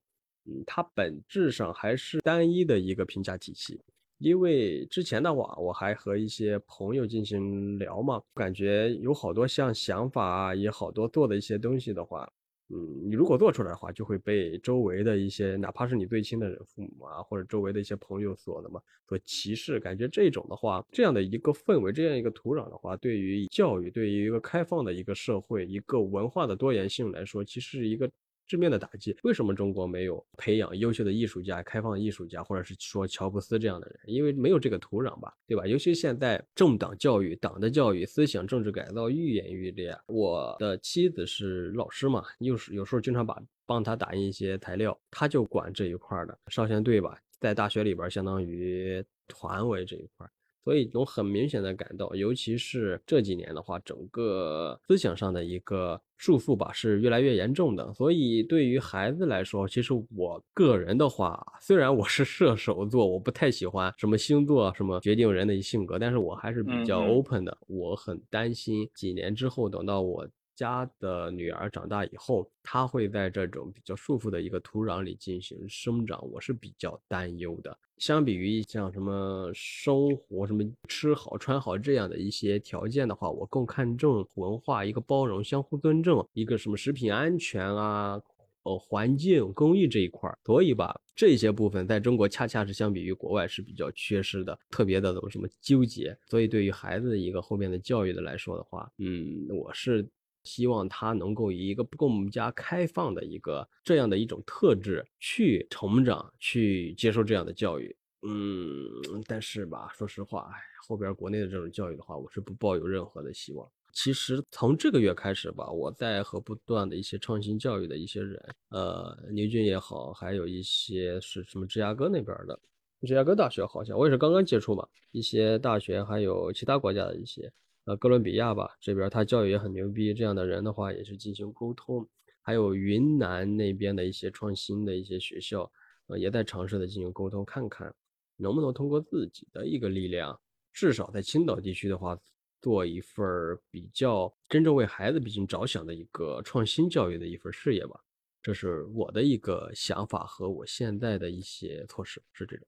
[0.48, 3.80] 嗯，它本质上还是单一的一个评价体系。
[4.18, 12.30] 因为之前的话，我还和一些朋友进行聊嘛，感觉有好多像想法啊，也好多做的一些东西的话。
[12.70, 19.80] 嗯，你如果做出来的话，就会被周围的一些，哪怕是你最亲的人、父母啊，或者周围的一些朋友所那么，所歧视。
[19.80, 28.10] 感觉这种的话，这样的一个氛围，这样一个土壤的话，对于教育，对于一个开放的一个社会，一个文化的多元性来说，其实是一个。
[28.48, 29.16] 致命的打击。
[29.24, 34.00] 为什么中国没有培养优秀的艺术家、开放艺术家，或者是说乔布斯这样的人？
[34.06, 35.68] 因为没有这个土壤吧，对吧？
[35.68, 39.96] 尤其现在政党教育、党的教育、思想政治改造愈演愈烈。
[40.08, 50.26] 我的妻子是老师嘛，有时有时候经常把帮他打印一些材料，他就管这一块的少先队吧，在大学里边相当于团委这一块。
[50.68, 57.94] 所以能很明显的感到，尤其是这几年的话，整个思想上的一个束缚吧，是越来越严重的。
[57.94, 67.58] 所以对于孩子来说，其实我个人的话，虽然我是射手座，我不太喜欢什么星座什么决定人的性格，但是我还是比较 open 的。
[67.68, 70.28] 我很担心几年之后，等到我。
[70.58, 77.78] 家的女儿长大以后，她会在这种比较束缚的一个土壤里进行生长，我是比较担忧的。
[78.00, 88.20] 相比于像什么生活、什么吃好穿好这样的一些条件的话，我更看重文化一个包容、相互尊重，一个什么食品安全啊、
[88.64, 90.38] 呃环境、公益这一块儿。
[90.44, 96.18] 所以吧，这些部分在中国恰恰是相比于国外是比较缺失的，特别的怎么什么纠结。
[96.28, 100.08] 所以对于孩子一个后面的教育的来说的话，嗯，我是。
[100.48, 107.94] 希望他能够以一个更加开放的一个这样的一种特质去成长，去接受这样的教育。
[108.22, 108.90] 嗯，
[109.28, 113.70] 但是吧，说实话，哎，后边国内的这种教育的话，我是不抱有任何的希望。
[113.94, 122.60] 其实从这个月开始吧，我在和不断的一些创新教育的一些人，呃，牛津也好，还有一些是什么芝加哥那边的，
[123.02, 127.52] 芝加哥大学好像我也是刚刚接触嘛，一些大学还有其他国家的一些，
[127.88, 132.06] 呃，哥伦比亚吧这边他教育也很牛逼，这样的人的话也是进行沟通，
[132.42, 135.72] 还有云南那边的一些创新的一些学校，
[136.08, 137.96] 呃，也在尝试的进行沟通，看看
[138.36, 140.38] 能不能通过自己的一个力量。
[140.74, 142.20] 至少在青岛地区的话，
[142.62, 143.26] 做一份
[143.72, 147.98] 比较真正为孩子毕竟着想的一个创新教育的一份事业吧，
[148.42, 152.68] 这是我的一个想法和我现在的一些措施是这种。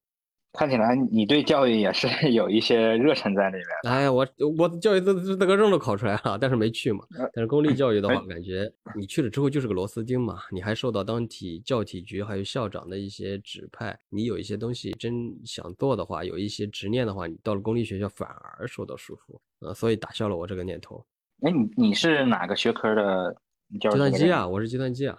[0.54, 3.66] 看起来你对教育也是 有一些热忱在里面。
[3.88, 4.28] 哎呀，我
[4.58, 7.06] 我教育资资格证都考出来了，但是没去嘛。
[7.34, 13.97] 但是公立教育的话，感觉你去了之后就是个螺丝钉嘛，你还受到当体教体局还有校长的一些指派。
[14.10, 18.28] 你有一些东西真想做的话，有一些执念的话，你到了公立学校反
[18.58, 19.39] 而受到束缚。
[19.60, 21.06] 呃，所以打消了我这个念头。
[21.41, 23.36] 哎，你你是哪个学科的？
[23.80, 25.16] 计算机啊，我是计算机啊。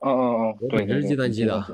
[0.00, 1.64] 哦哦哦，我本身是计算机的。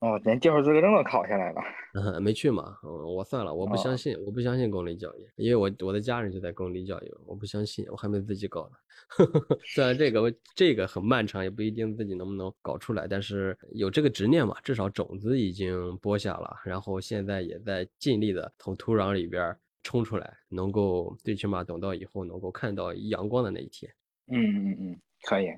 [0.00, 1.60] 哦，连教师资格证都考下来了，
[1.92, 8.76] 嗯， 没去嘛，我算了，我不相信，我不相信公立教育，因为我我的家人就在公立教育，我不相信，我还没自己搞呢。
[9.66, 23.92] 虽然这个这个很漫长，也不一定自己能不能搞出来，但是有这个执念嘛，至少种子已经播下了，然后现在也在尽力的从土壤里边冲出来，能够最起码等到以后能够看到阳光的那一天。
[24.32, 25.48] 嗯嗯嗯，可以。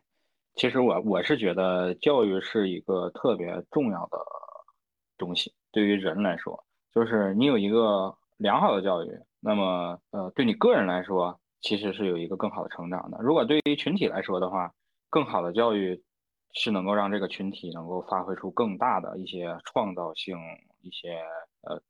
[0.55, 4.19] 其实我我是觉得教育是一个特别重要的
[5.17, 6.63] 东西，对于人来说，
[6.95, 13.17] 就是你有一个良好的教育，那么呃，对你个人来说，其实是有一个更好的成长的。
[13.23, 14.71] 如果对于群体来说的话，
[15.09, 16.03] 更好的教育
[16.53, 20.37] 是能够让这个群体能够发挥出更大的一些创造性，
[20.83, 21.19] 一些
[21.63, 21.81] 呃，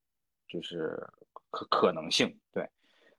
[0.47, 1.05] 就是
[1.51, 2.33] 可可能性。
[2.53, 2.71] 对，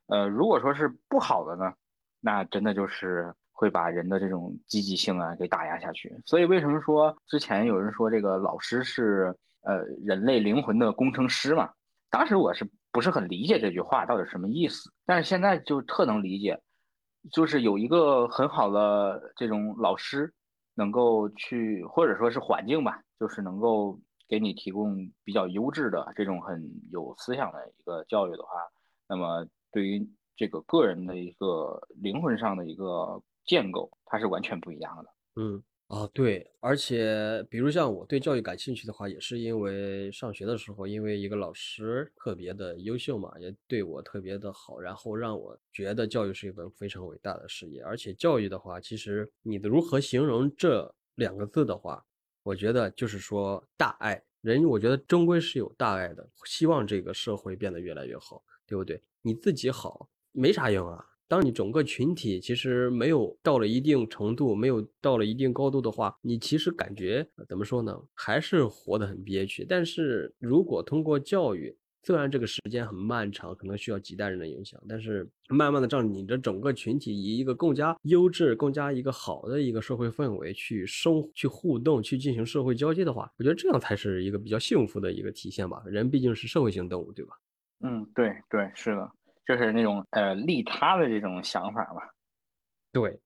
[0.08, 1.74] 呃，如果说是不好的呢，
[2.22, 3.36] 那真的就是。
[3.64, 11.72] 会把人的这种积极性啊给打压下去，所以为什么说之前有人说这个老师是呃人类灵魂的工程师嘛？
[12.10, 14.92] 当时我是不是很理解这句话到底什么意思？
[15.06, 16.60] 但是现在就特能理解，
[17.32, 20.34] 就是有一个很好的这种老师，
[20.76, 23.98] 能够去或者说是环境吧，就是能够
[24.28, 28.50] 给你提供比较优质的这种很有思想的一个教育的话，
[29.08, 30.06] 那么对于
[30.36, 33.22] 这个个人的一个灵魂上的一个。
[33.46, 35.10] 建构它是完全不一样的。
[35.36, 47.84] 嗯啊，对，而且比如像我对教育感兴趣的话，也是因为上学的时候，因为一个老师特别的优秀嘛，也对我特别的好，然后让我觉得教育是一本非常伟大的事业。
[47.84, 52.04] 而且教育的话，其实你的如何形容这两个字的话，
[52.42, 54.24] 我觉得就是说大爱。
[54.42, 59.00] 人我觉得终归是有大爱的，希望这个社会变得越来越好，对不对？
[59.22, 61.06] 你自己好没啥用啊。
[61.34, 68.00] 当你整个群体其实没有到了一定程度，没有到了一定高度的话，你其实感觉怎么说呢？
[68.14, 69.66] 还是活得很憋屈。
[69.68, 85.82] 但是如果通过教育，虽然这个时间很漫长，可能需要几代人的影响，但是慢慢的让你的整个群体以一个更加优质、更加一个好的一个社会氛围去生、去互动、去进行社会交接的话，我觉得这样才是一个比较幸福的一个体现吧。
[85.88, 87.34] 人毕竟是社会性动物，对吧？
[87.80, 89.10] 嗯，对对，是的。
[89.46, 92.02] 就是那种呃利他的这种想法吧，
[92.94, 93.20] 对。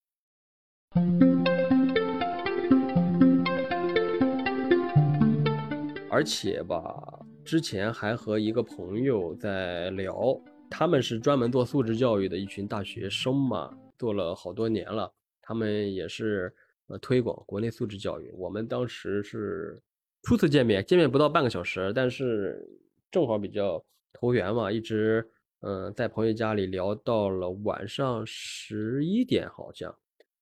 [6.09, 10.36] 而且吧，之前还和一个朋友在聊，
[10.72, 15.13] 他们是专门做素质教育的一群大学生嘛，做了好多年了。
[15.43, 16.51] 他们也是
[16.88, 18.32] 呃推广国内素质教育。
[18.32, 19.80] 我们当时是
[20.24, 22.68] 初次见面，见面不到半个小时，但是
[23.11, 25.30] 正好比较投缘嘛，一直。
[25.62, 29.93] 嗯，在朋友家里聊到了晚上十一点，好像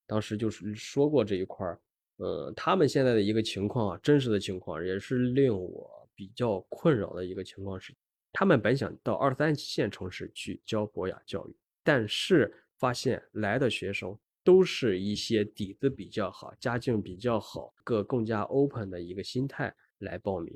[0.06, 1.80] 当时就是说过这一块儿。
[2.18, 7.94] 呃，他们现在的一个情况啊，真实的情况也是令我比较困扰的一个情况是，
[8.30, 20.54] 他们本想到二三线城市去教博雅教育，但是发现来的学生都是一些底子比较好、家境比较好、个更加 open 的一个心态来报名。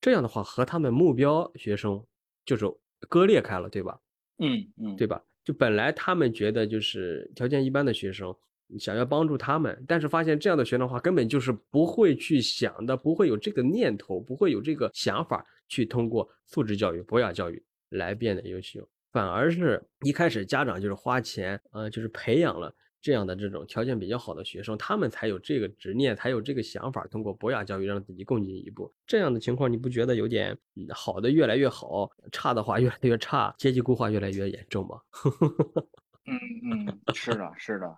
[0.00, 2.04] 这样的话，和他们目标学生
[2.44, 2.64] 就是。
[3.08, 4.00] 割裂开了，对吧？
[4.38, 5.22] 嗯嗯，对吧？
[5.44, 8.34] 就本来他们觉得就是条件一般的学生，
[8.78, 22.74] 想要帮助他们，但是发现这样的学生的话，根本就是不会去想的，不会有这个念头，不会有这个想法去通过素质教育、博雅教育来变得优秀，反而是一开始家长就是花钱，呃，就是培养了。
[23.00, 28.92] 这样的这种条件比较好的学生，他们才有这个执念，才有这个想法，通过博雅教育让自己更进一步。
[29.06, 30.56] 这样的情况，你不觉得有点
[30.94, 35.00] 好的越来越好，差的话越来越差，阶级固化越来越严重吗？
[36.26, 37.96] 嗯嗯，是的，是的，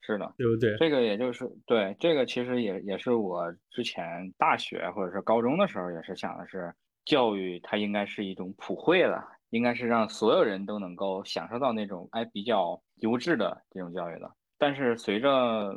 [0.00, 0.76] 是的，对不对？
[0.78, 9.22] 这个也就是对这个，其实也也是我之前大学或者是高中的时候也是想的是，教育它应该是一种普惠的，
[9.54, 14.28] 应该是让所有人都能够享受到那种哎比较优质的这种教育的。
[14.58, 15.72] 但是随着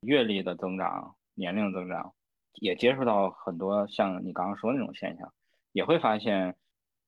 [0.00, 2.12] 阅历的增长，年龄增长，
[2.54, 5.32] 也接触到很多像你刚刚说那种现象，
[5.70, 6.56] 也会发现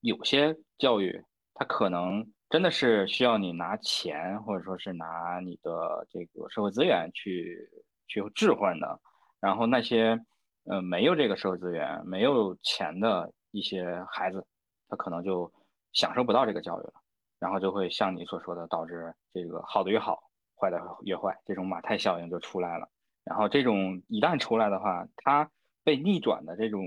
[0.01, 1.21] 有些教育
[1.55, 7.69] 它可能真的是需要你拿钱或者说是拿你的这个社会资源去
[8.07, 9.01] 去置换的，
[9.41, 10.17] 然后那些
[10.67, 14.47] 呃没有这个社会资源、没有钱的一些孩子，
[14.89, 15.53] 他可能就
[15.93, 16.95] 享受不到这个教育了，
[17.39, 20.29] 然后就会像你所说的，导致这个好的越好。
[20.55, 22.89] 坏的越坏，这种马太效应就出来了。
[23.25, 25.51] 然后这种一旦出来的话，它
[25.83, 26.85] 被逆转的这种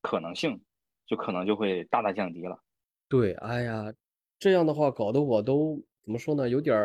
[0.00, 0.62] 可能性，
[1.08, 2.56] 就可能就会大大降低了。
[3.08, 3.92] 对，哎呀，
[4.38, 6.48] 这样的话搞得我都怎么说呢？
[6.48, 6.76] 有点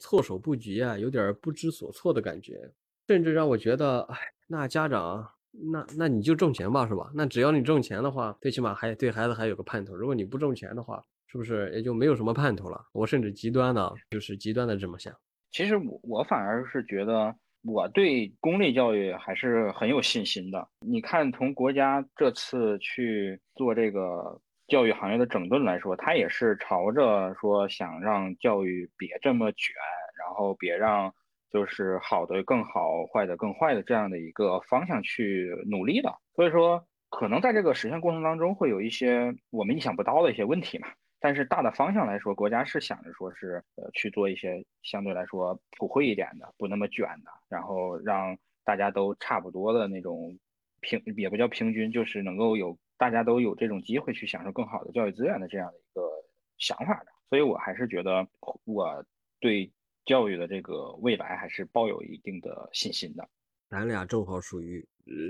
[0.00, 2.72] 措手不及啊，有点不知所措的感觉，
[3.06, 5.30] 甚至让我觉得，哎，那家长，
[5.72, 7.10] 那那你就挣钱吧，是吧？
[7.14, 9.94] 那只要你挣钱的话，最起码还对孩子还有个盼头。
[9.94, 12.80] 如果你不挣钱的话，是不是也就没有什么盼头了？
[12.92, 15.12] 我甚至极端的，就是极端的这么想。
[15.50, 17.34] 其实我我反而是觉得
[17.64, 20.68] 我对公立教育还是很有信心的。
[20.80, 29.74] 你看，从国家这次去做这个教育行业的整顿来说，他也是朝着说想让教育别这么卷，
[30.18, 31.12] 然后别让
[31.50, 36.14] 就是好的更好，坏的更坏的这样的一个方向去努力的。
[36.34, 40.88] 所以说，可能在这个实现过程当中会有一些我们意想不到的一些问题嘛。
[41.20, 50.38] 但是大的方向来说，国家是想着说是呃去做一些相对来说普惠一点的，不那么卷的，然后让大家都差不多的那种
[50.80, 56.08] 平也不叫平均，就是能够有大家都有这种机会去享受更好的教育资源的这样的一个
[56.56, 57.06] 想法的。
[57.28, 58.28] 所以我还是觉得
[58.64, 59.04] 我
[59.40, 59.72] 对
[60.08, 63.28] 教育的这个未来还是抱有一定的信心的。
[63.70, 64.84] 咱俩正好属于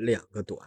[0.06, 0.58] 两个短，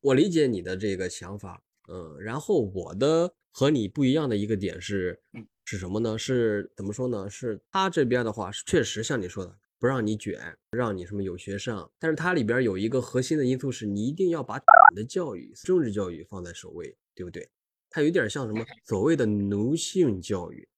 [0.00, 3.34] 我理解你的这个想法，嗯，然后我的。
[3.50, 5.20] 和你不一样的一个点是，
[5.64, 6.16] 是什么呢？
[6.16, 7.28] 是怎么说呢？
[7.28, 11.90] 是他这边的话是确实像你说的，不让你卷，让你什么有学上。
[11.98, 14.60] 但是它里边有一个核心的因素是，你一定要把
[14.94, 17.48] 的教育、政治教育放在首位，对不对？
[17.90, 20.68] 它有点像什么所谓的奴性教育。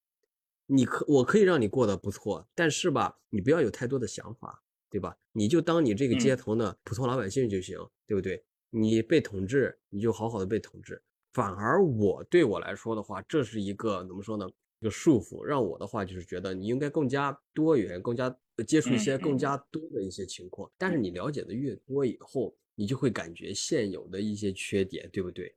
[0.73, 5.17] 你可我可以让你过得不错，但是吧，你不要有太多的想法，对吧？
[5.33, 8.45] 你就当你这个街头的普通老百姓就行，对不对？
[8.71, 11.03] 你被统治，你就好好的被统治。
[11.33, 14.49] 反而我对我来说的话，这是一个怎么说呢？
[14.79, 18.35] 一个束缚，让我的话就是觉得你应该更加多元，更加
[18.67, 20.71] 接触一些更加多的一些情况。
[20.79, 25.55] 但是你了解的越多以后，你就会感觉现有的一些缺点，对不对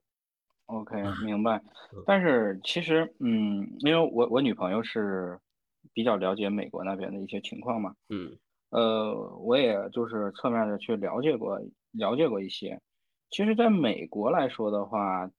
[0.66, 1.62] ？OK，明白。
[2.06, 5.38] 但是其实，嗯，因为我我女朋友是
[5.92, 8.36] 比较了解美国那边的一些情况嘛，嗯，
[8.70, 11.60] 呃，我也就是侧面的去了解过，
[11.92, 12.80] 了解过一些。
[13.30, 15.30] 其实，在美国来说的话。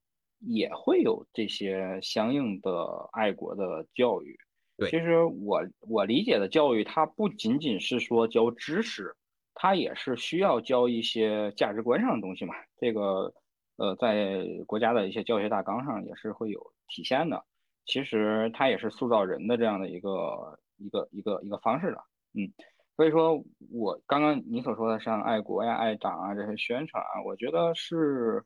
[0.48, 4.38] 也会有这些相应的爱国的教育。
[4.78, 9.16] 对，其实我我理解的教育，它不仅仅是说教知识，
[9.56, 12.54] 它也是需要教一些价值观上的东西嘛。
[12.78, 13.34] 这个
[13.78, 17.44] 呃，在国家的一些教学大纲上也是会有体现的。
[17.86, 21.98] 其实它也是塑造人的这样的一个一个一个一个方式的。
[22.34, 22.52] 嗯，
[22.96, 28.44] 所以说我刚刚你所说的像爱国呀、爱党啊这些宣传啊，我觉得是。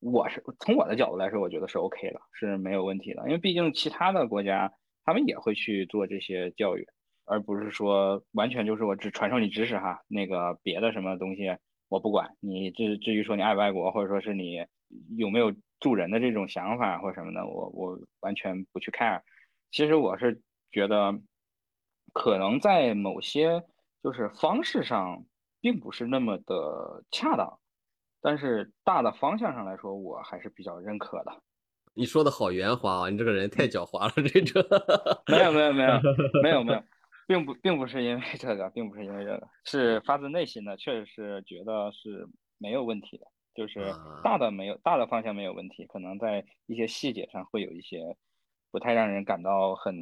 [0.00, 3.22] 我是从我的角度来说，我觉得是 OK 的，是没有问题的。
[3.24, 4.72] 因为毕竟其他的国家，
[5.04, 6.86] 他们也会去做这些教育，
[7.24, 11.48] 而不是说完全就是我只传授你知识哈，那个别的什么东西
[11.88, 12.70] 我不管你。
[12.70, 14.64] 至至于说你爱不爱国，或者说是你
[15.16, 19.20] 有没有助人的这种想法或什么的，我我完全不去 care。
[19.70, 21.18] 其实我是觉得，
[22.12, 23.62] 可能在某些
[24.02, 25.24] 就是方式上，
[25.60, 27.58] 并不是那么的恰当。
[28.20, 31.42] 但是大的方向上来说，我还是比较认可的。
[31.94, 33.10] 你说的好圆滑啊！
[33.10, 36.00] 你这个人太狡猾了，这个没有没有没有
[36.42, 36.82] 没有没有，
[37.28, 42.26] 并不并不是因为这个，并不是因为这个，是发自内心的，确实是觉得是
[42.56, 43.26] 没有问题的。
[43.54, 43.92] 就是
[44.22, 48.16] 大的没有大的方向没有问题，可能在一些细节上会有一些
[48.70, 49.94] 不太让人感到很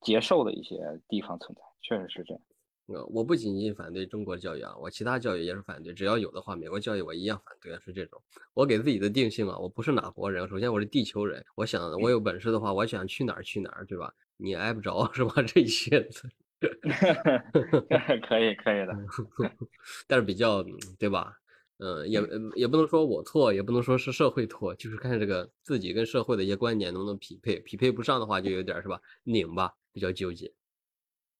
[0.00, 0.78] 接受的一些
[1.08, 2.42] 地方存在，确实是这样。
[2.86, 5.92] 呃，我不仅仅反对中国教育啊，我其他教育也是反对。
[5.92, 7.78] 只要有的话，美国教育我一样反对。
[7.80, 8.22] 是这种，
[8.54, 10.48] 我给自己的定性啊，我不是哪国人。
[10.48, 14.14] 首先我是地球人，我想我有本事的话，我想去哪儿去哪儿，对吧？
[14.38, 15.42] 你挨不着 是吧？
[15.42, 16.28] 这些子，
[18.28, 18.98] 可以可以的，
[20.08, 20.64] 但是比较
[20.98, 21.34] 对吧？
[21.78, 22.20] 嗯，也
[22.56, 27.60] 也不能说我错，也不能说是社会错，就是看这个自己跟社会的一些观点能不能匹配。
[27.60, 29.00] 匹配不上的话，就有点是吧？
[29.24, 29.74] 拧吧。
[29.92, 30.52] 比较纠结。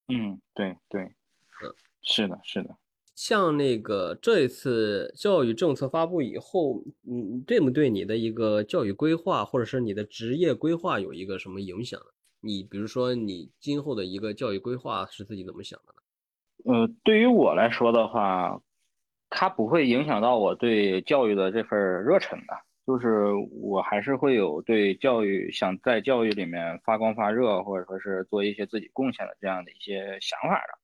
[0.09, 1.03] 嗯，对对，
[1.61, 2.79] 嗯，是的，是的。
[3.15, 12.01] 像那个这一次教育政策发布以后，嗯，对不对你的一个教育规划，或者是你的职业规划有一个什么影响？
[12.41, 16.03] 你比如说你今后的一个教育规划是自己怎么想的呢？
[16.65, 18.61] 呃，对于我来说的话，
[19.31, 22.55] 它不会影响到我对教育的这份热忱的，
[22.87, 30.79] 就是我还是会有对教育想在教育里面发光发热，或者说是做一些自己贡献的这样的一些想法的，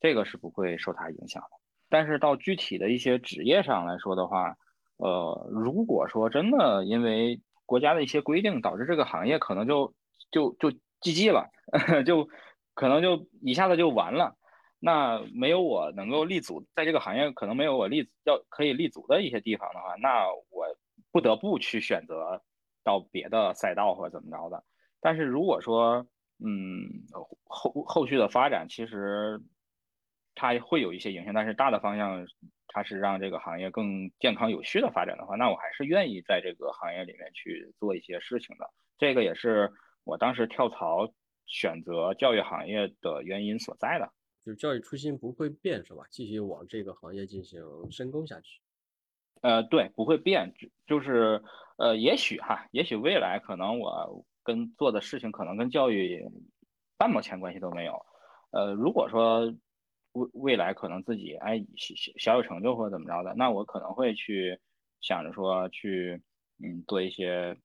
[0.00, 1.48] 这个是不会受它影响的。
[1.88, 4.56] 但是到具体的一些职业上来说的话，
[4.96, 9.94] 呃，如果说真的因为国家的一些规定导致这个行业可能就
[10.30, 10.72] 就就
[11.04, 11.48] GG 了，
[12.04, 12.28] 就
[12.74, 14.34] 可能就一下子就完了，
[14.80, 20.66] 那没有我能够立足在这个行业，可能没有我立要可以立足的一些地方的话，那我
[21.12, 22.42] 不得不去选择
[22.82, 24.64] 到别的赛道或者怎么着的。
[25.00, 26.06] 但是如果说，
[26.44, 26.88] 嗯，
[27.44, 29.40] 后后续的发展其实。
[30.36, 32.26] 它会有一些影响，但是大的方向，
[32.66, 38.68] 它是让这个行业更健康有序的发展的话，那我还是愿意在这个行业里面去做一些事情的。
[38.98, 39.70] 这个也是
[40.04, 41.12] 我当时跳槽
[41.46, 44.12] 选择教育行业的原因所在的。
[44.44, 46.04] 就是教育初心不会变，是吧？
[46.10, 47.60] 继续往这个行业进行
[47.90, 48.60] 深耕下去。
[49.40, 50.54] 呃，对，不会变，
[50.86, 51.42] 就是
[51.78, 56.24] 呃，也许哈，也许未来可能我跟做的事情可能跟教育
[56.96, 58.04] 半毛钱关系都没有。
[58.52, 59.54] 呃，如果说。
[60.14, 64.60] 未未来可能自己哎小小有成就或者怎么着的，那我可能会去
[65.00, 66.22] 想着说去
[66.62, 67.58] 嗯做一些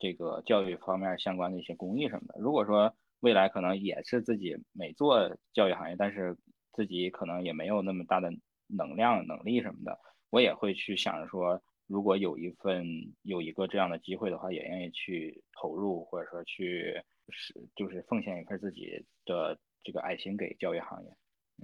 [0.00, 2.40] 这个教育方面相关的一些公益什么的。
[2.40, 6.36] 如果说未来可能也是自己没做教育行业，但是
[6.72, 8.32] 自己可能也没有那么大的
[8.66, 9.98] 能量能力什么的，
[10.30, 12.84] 我也会去想着说，如果有一份
[13.22, 16.94] 有一个这样的机会的话，也愿意去投入或者说去
[17.28, 21.10] 是就是奉献一份自己的这个爱心给教育行业。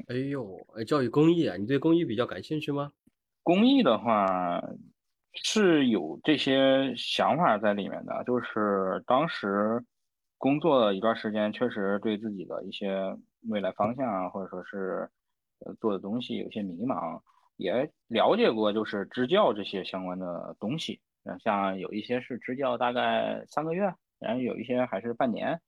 [0.08, 2.92] 哎呦，哎，教育公益啊，你对公益比较感兴趣吗？
[3.42, 4.60] 公益的话
[5.42, 9.82] 是有这些想法在里面的，就是当时
[10.38, 13.16] 工作了一段时间，确实对自己的一些
[13.48, 15.08] 未来方向啊，或者说是
[15.60, 17.20] 呃做的东西有些迷茫，
[17.56, 21.00] 也了解过就是支教这些相关的东西，
[21.42, 25.60] 像有一些是支教大概三个月，然后有一些还是半年。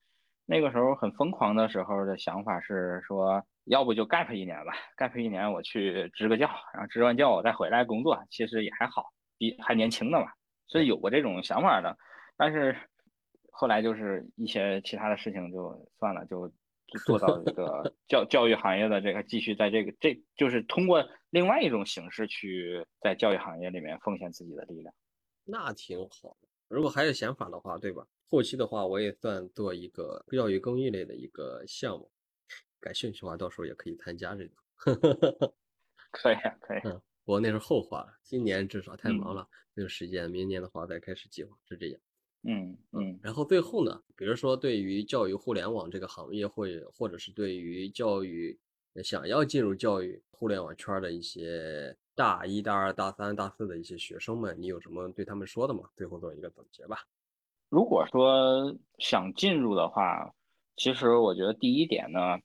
[0.46, 3.44] 那个时候很疯狂的时候的想法是说。
[3.68, 9.04] 要不就 gap 一年吧，gap 一年我去支个教，然后支完教我再回来工作，其实也还好，
[9.38, 10.26] 比还年轻的嘛，
[10.66, 11.96] 所以有过这种想法的。
[12.36, 12.76] 但是
[13.50, 16.48] 后来就是一些其他的事情就算了，就
[16.86, 24.94] 就做到这个 教教育行业的这个继续在这个这就是通过另外一种形式去在教育行业里面奉献自己的力量。
[25.44, 28.06] 那挺好的，如果还有想法的话，对吧？
[28.30, 32.10] 后期的话我也算做一个教育公益类的一个项目。
[32.78, 34.54] 感兴趣的话，到时候也可以参加这个。
[36.12, 36.80] 可以啊，可以。
[36.84, 38.08] 嗯，不过那是后话了。
[38.22, 40.30] 今年至少太忙了，没有时间。
[40.30, 42.00] 明年的话再开始计划，是这样。
[42.44, 43.20] 嗯嗯。
[43.22, 48.58] 然后最后呢，比如说对于教育互联网这个行业，或或者是对于教育
[49.04, 55.82] 想要进入教育互联网圈的一些大一、大二、大三、大四的一些学生们，你有什么对他们说的吗？
[55.94, 57.04] 最后做一个总结吧。
[57.68, 60.34] 如果说想进入的话，
[60.76, 62.38] 其实我觉得第一点呢。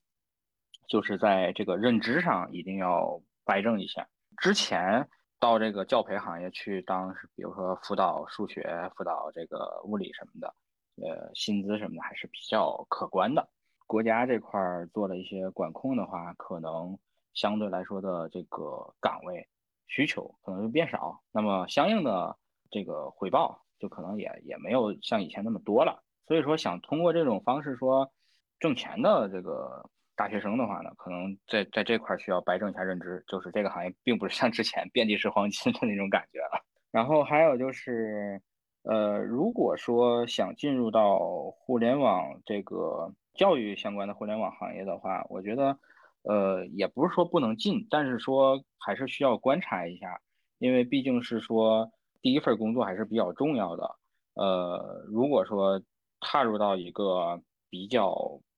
[0.89, 4.09] 就是在这个认知上一定要掰正一下。
[4.37, 5.07] 之前
[5.39, 10.55] 到这个教培行业去当，比如说辅导数学、辅导这个物理什么的，
[11.01, 13.49] 呃，薪资什么的还是比较可观的。
[13.85, 14.59] 国家这块
[14.93, 16.97] 做了一些管控的话，可能
[17.33, 19.47] 相对来说的这个岗位
[19.87, 22.37] 需求可能就变少，那么相应的
[22.71, 26.03] 这个回报就可能也也没有像以前那么多了。
[26.25, 28.11] 所以说，想通过这种方式说
[28.59, 29.89] 挣钱的这个。
[30.15, 36.63] 大学生的话呢，可能在在这块需要掰正一下认知，就是这个行业并不是像之前遍地是黄金的那种感觉了。
[36.91, 38.39] 然后还有就是，
[38.83, 41.17] 呃，如果说想进入到
[41.51, 45.77] 互联网这个教育相关的互联网行业的话，我觉得，
[46.21, 50.19] 呃，也不是说不能进，但是说还是需要观察一下，
[50.59, 51.91] 因为毕竟是说
[52.21, 53.95] 第一份工作还是比较重要的。
[54.35, 55.81] 呃，如果说
[56.19, 57.41] 踏入到一个
[57.73, 58.13] 比较。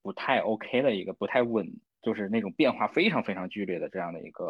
[0.06, 1.66] 不太 OK 的一个不太稳，
[2.00, 4.44] 就是那种变化非常非常剧烈的这样的一个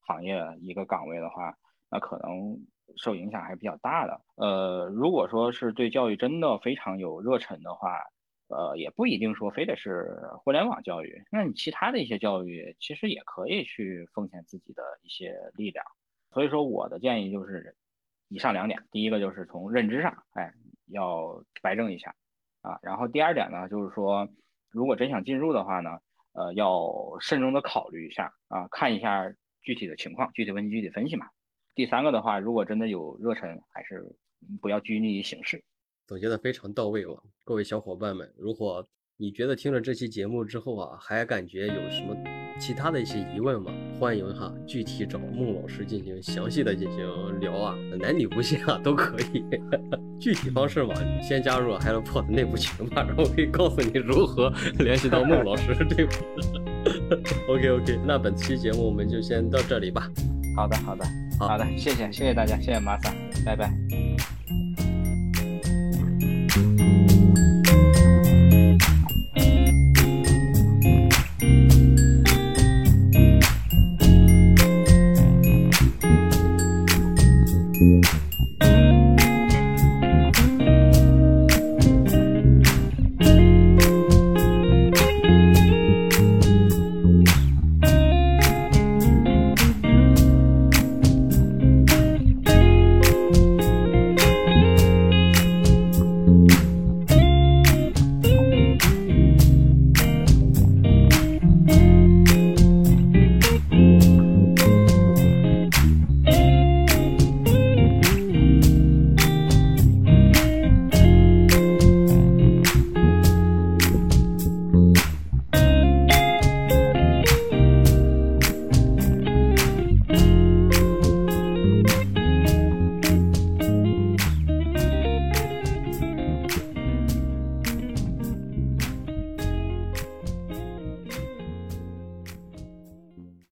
[0.00, 1.56] 行业一个岗位的话，
[1.88, 2.58] 那可能
[2.96, 4.20] 受影响还是比较大的。
[4.34, 8.00] 呃，如果说是对教育真的非常有热忱的话，
[8.48, 15.84] 呃，也不一定说非得是互联网教育，那你其他的一些教育其实也可以去奉献自己的一些力量。
[16.32, 17.76] 所以说我的建议就是
[18.26, 20.52] 以上两点，第一个就是从认知上，哎，
[20.88, 22.12] 要摆正一下
[22.64, 24.28] 啊，然后第二点呢，就是说。
[24.74, 26.00] 如果真想进入的话呢，
[26.32, 29.32] 呃，要慎重的考虑一下啊，看一下
[29.62, 31.28] 具体的情况，具体问题具体分析嘛。
[31.76, 34.04] 第三个的话，如果真的有热忱，还是
[34.60, 35.62] 不要拘泥于形式。
[36.08, 38.84] 总结的非常到位了，各位小伙伴们，如果
[39.16, 42.16] 你觉得听了这期节目之后啊，还感觉有什么
[42.58, 43.70] 其他的一些疑问嘛？
[43.98, 49.44] 欢迎哈，具体找孟老师进行详细的进行聊啊，男女不限啊，都可以。
[50.18, 56.12] 具体方式嘛，先加入 HelloPod 内部群吧，然后可以告诉你如何联系到孟老师这个。
[57.48, 60.10] OK OK，那本期节目我们就先到这里吧。
[60.56, 61.04] 好的好的
[61.38, 63.12] 好的，谢谢谢谢大家，谢谢马萨，
[63.44, 63.72] 拜拜。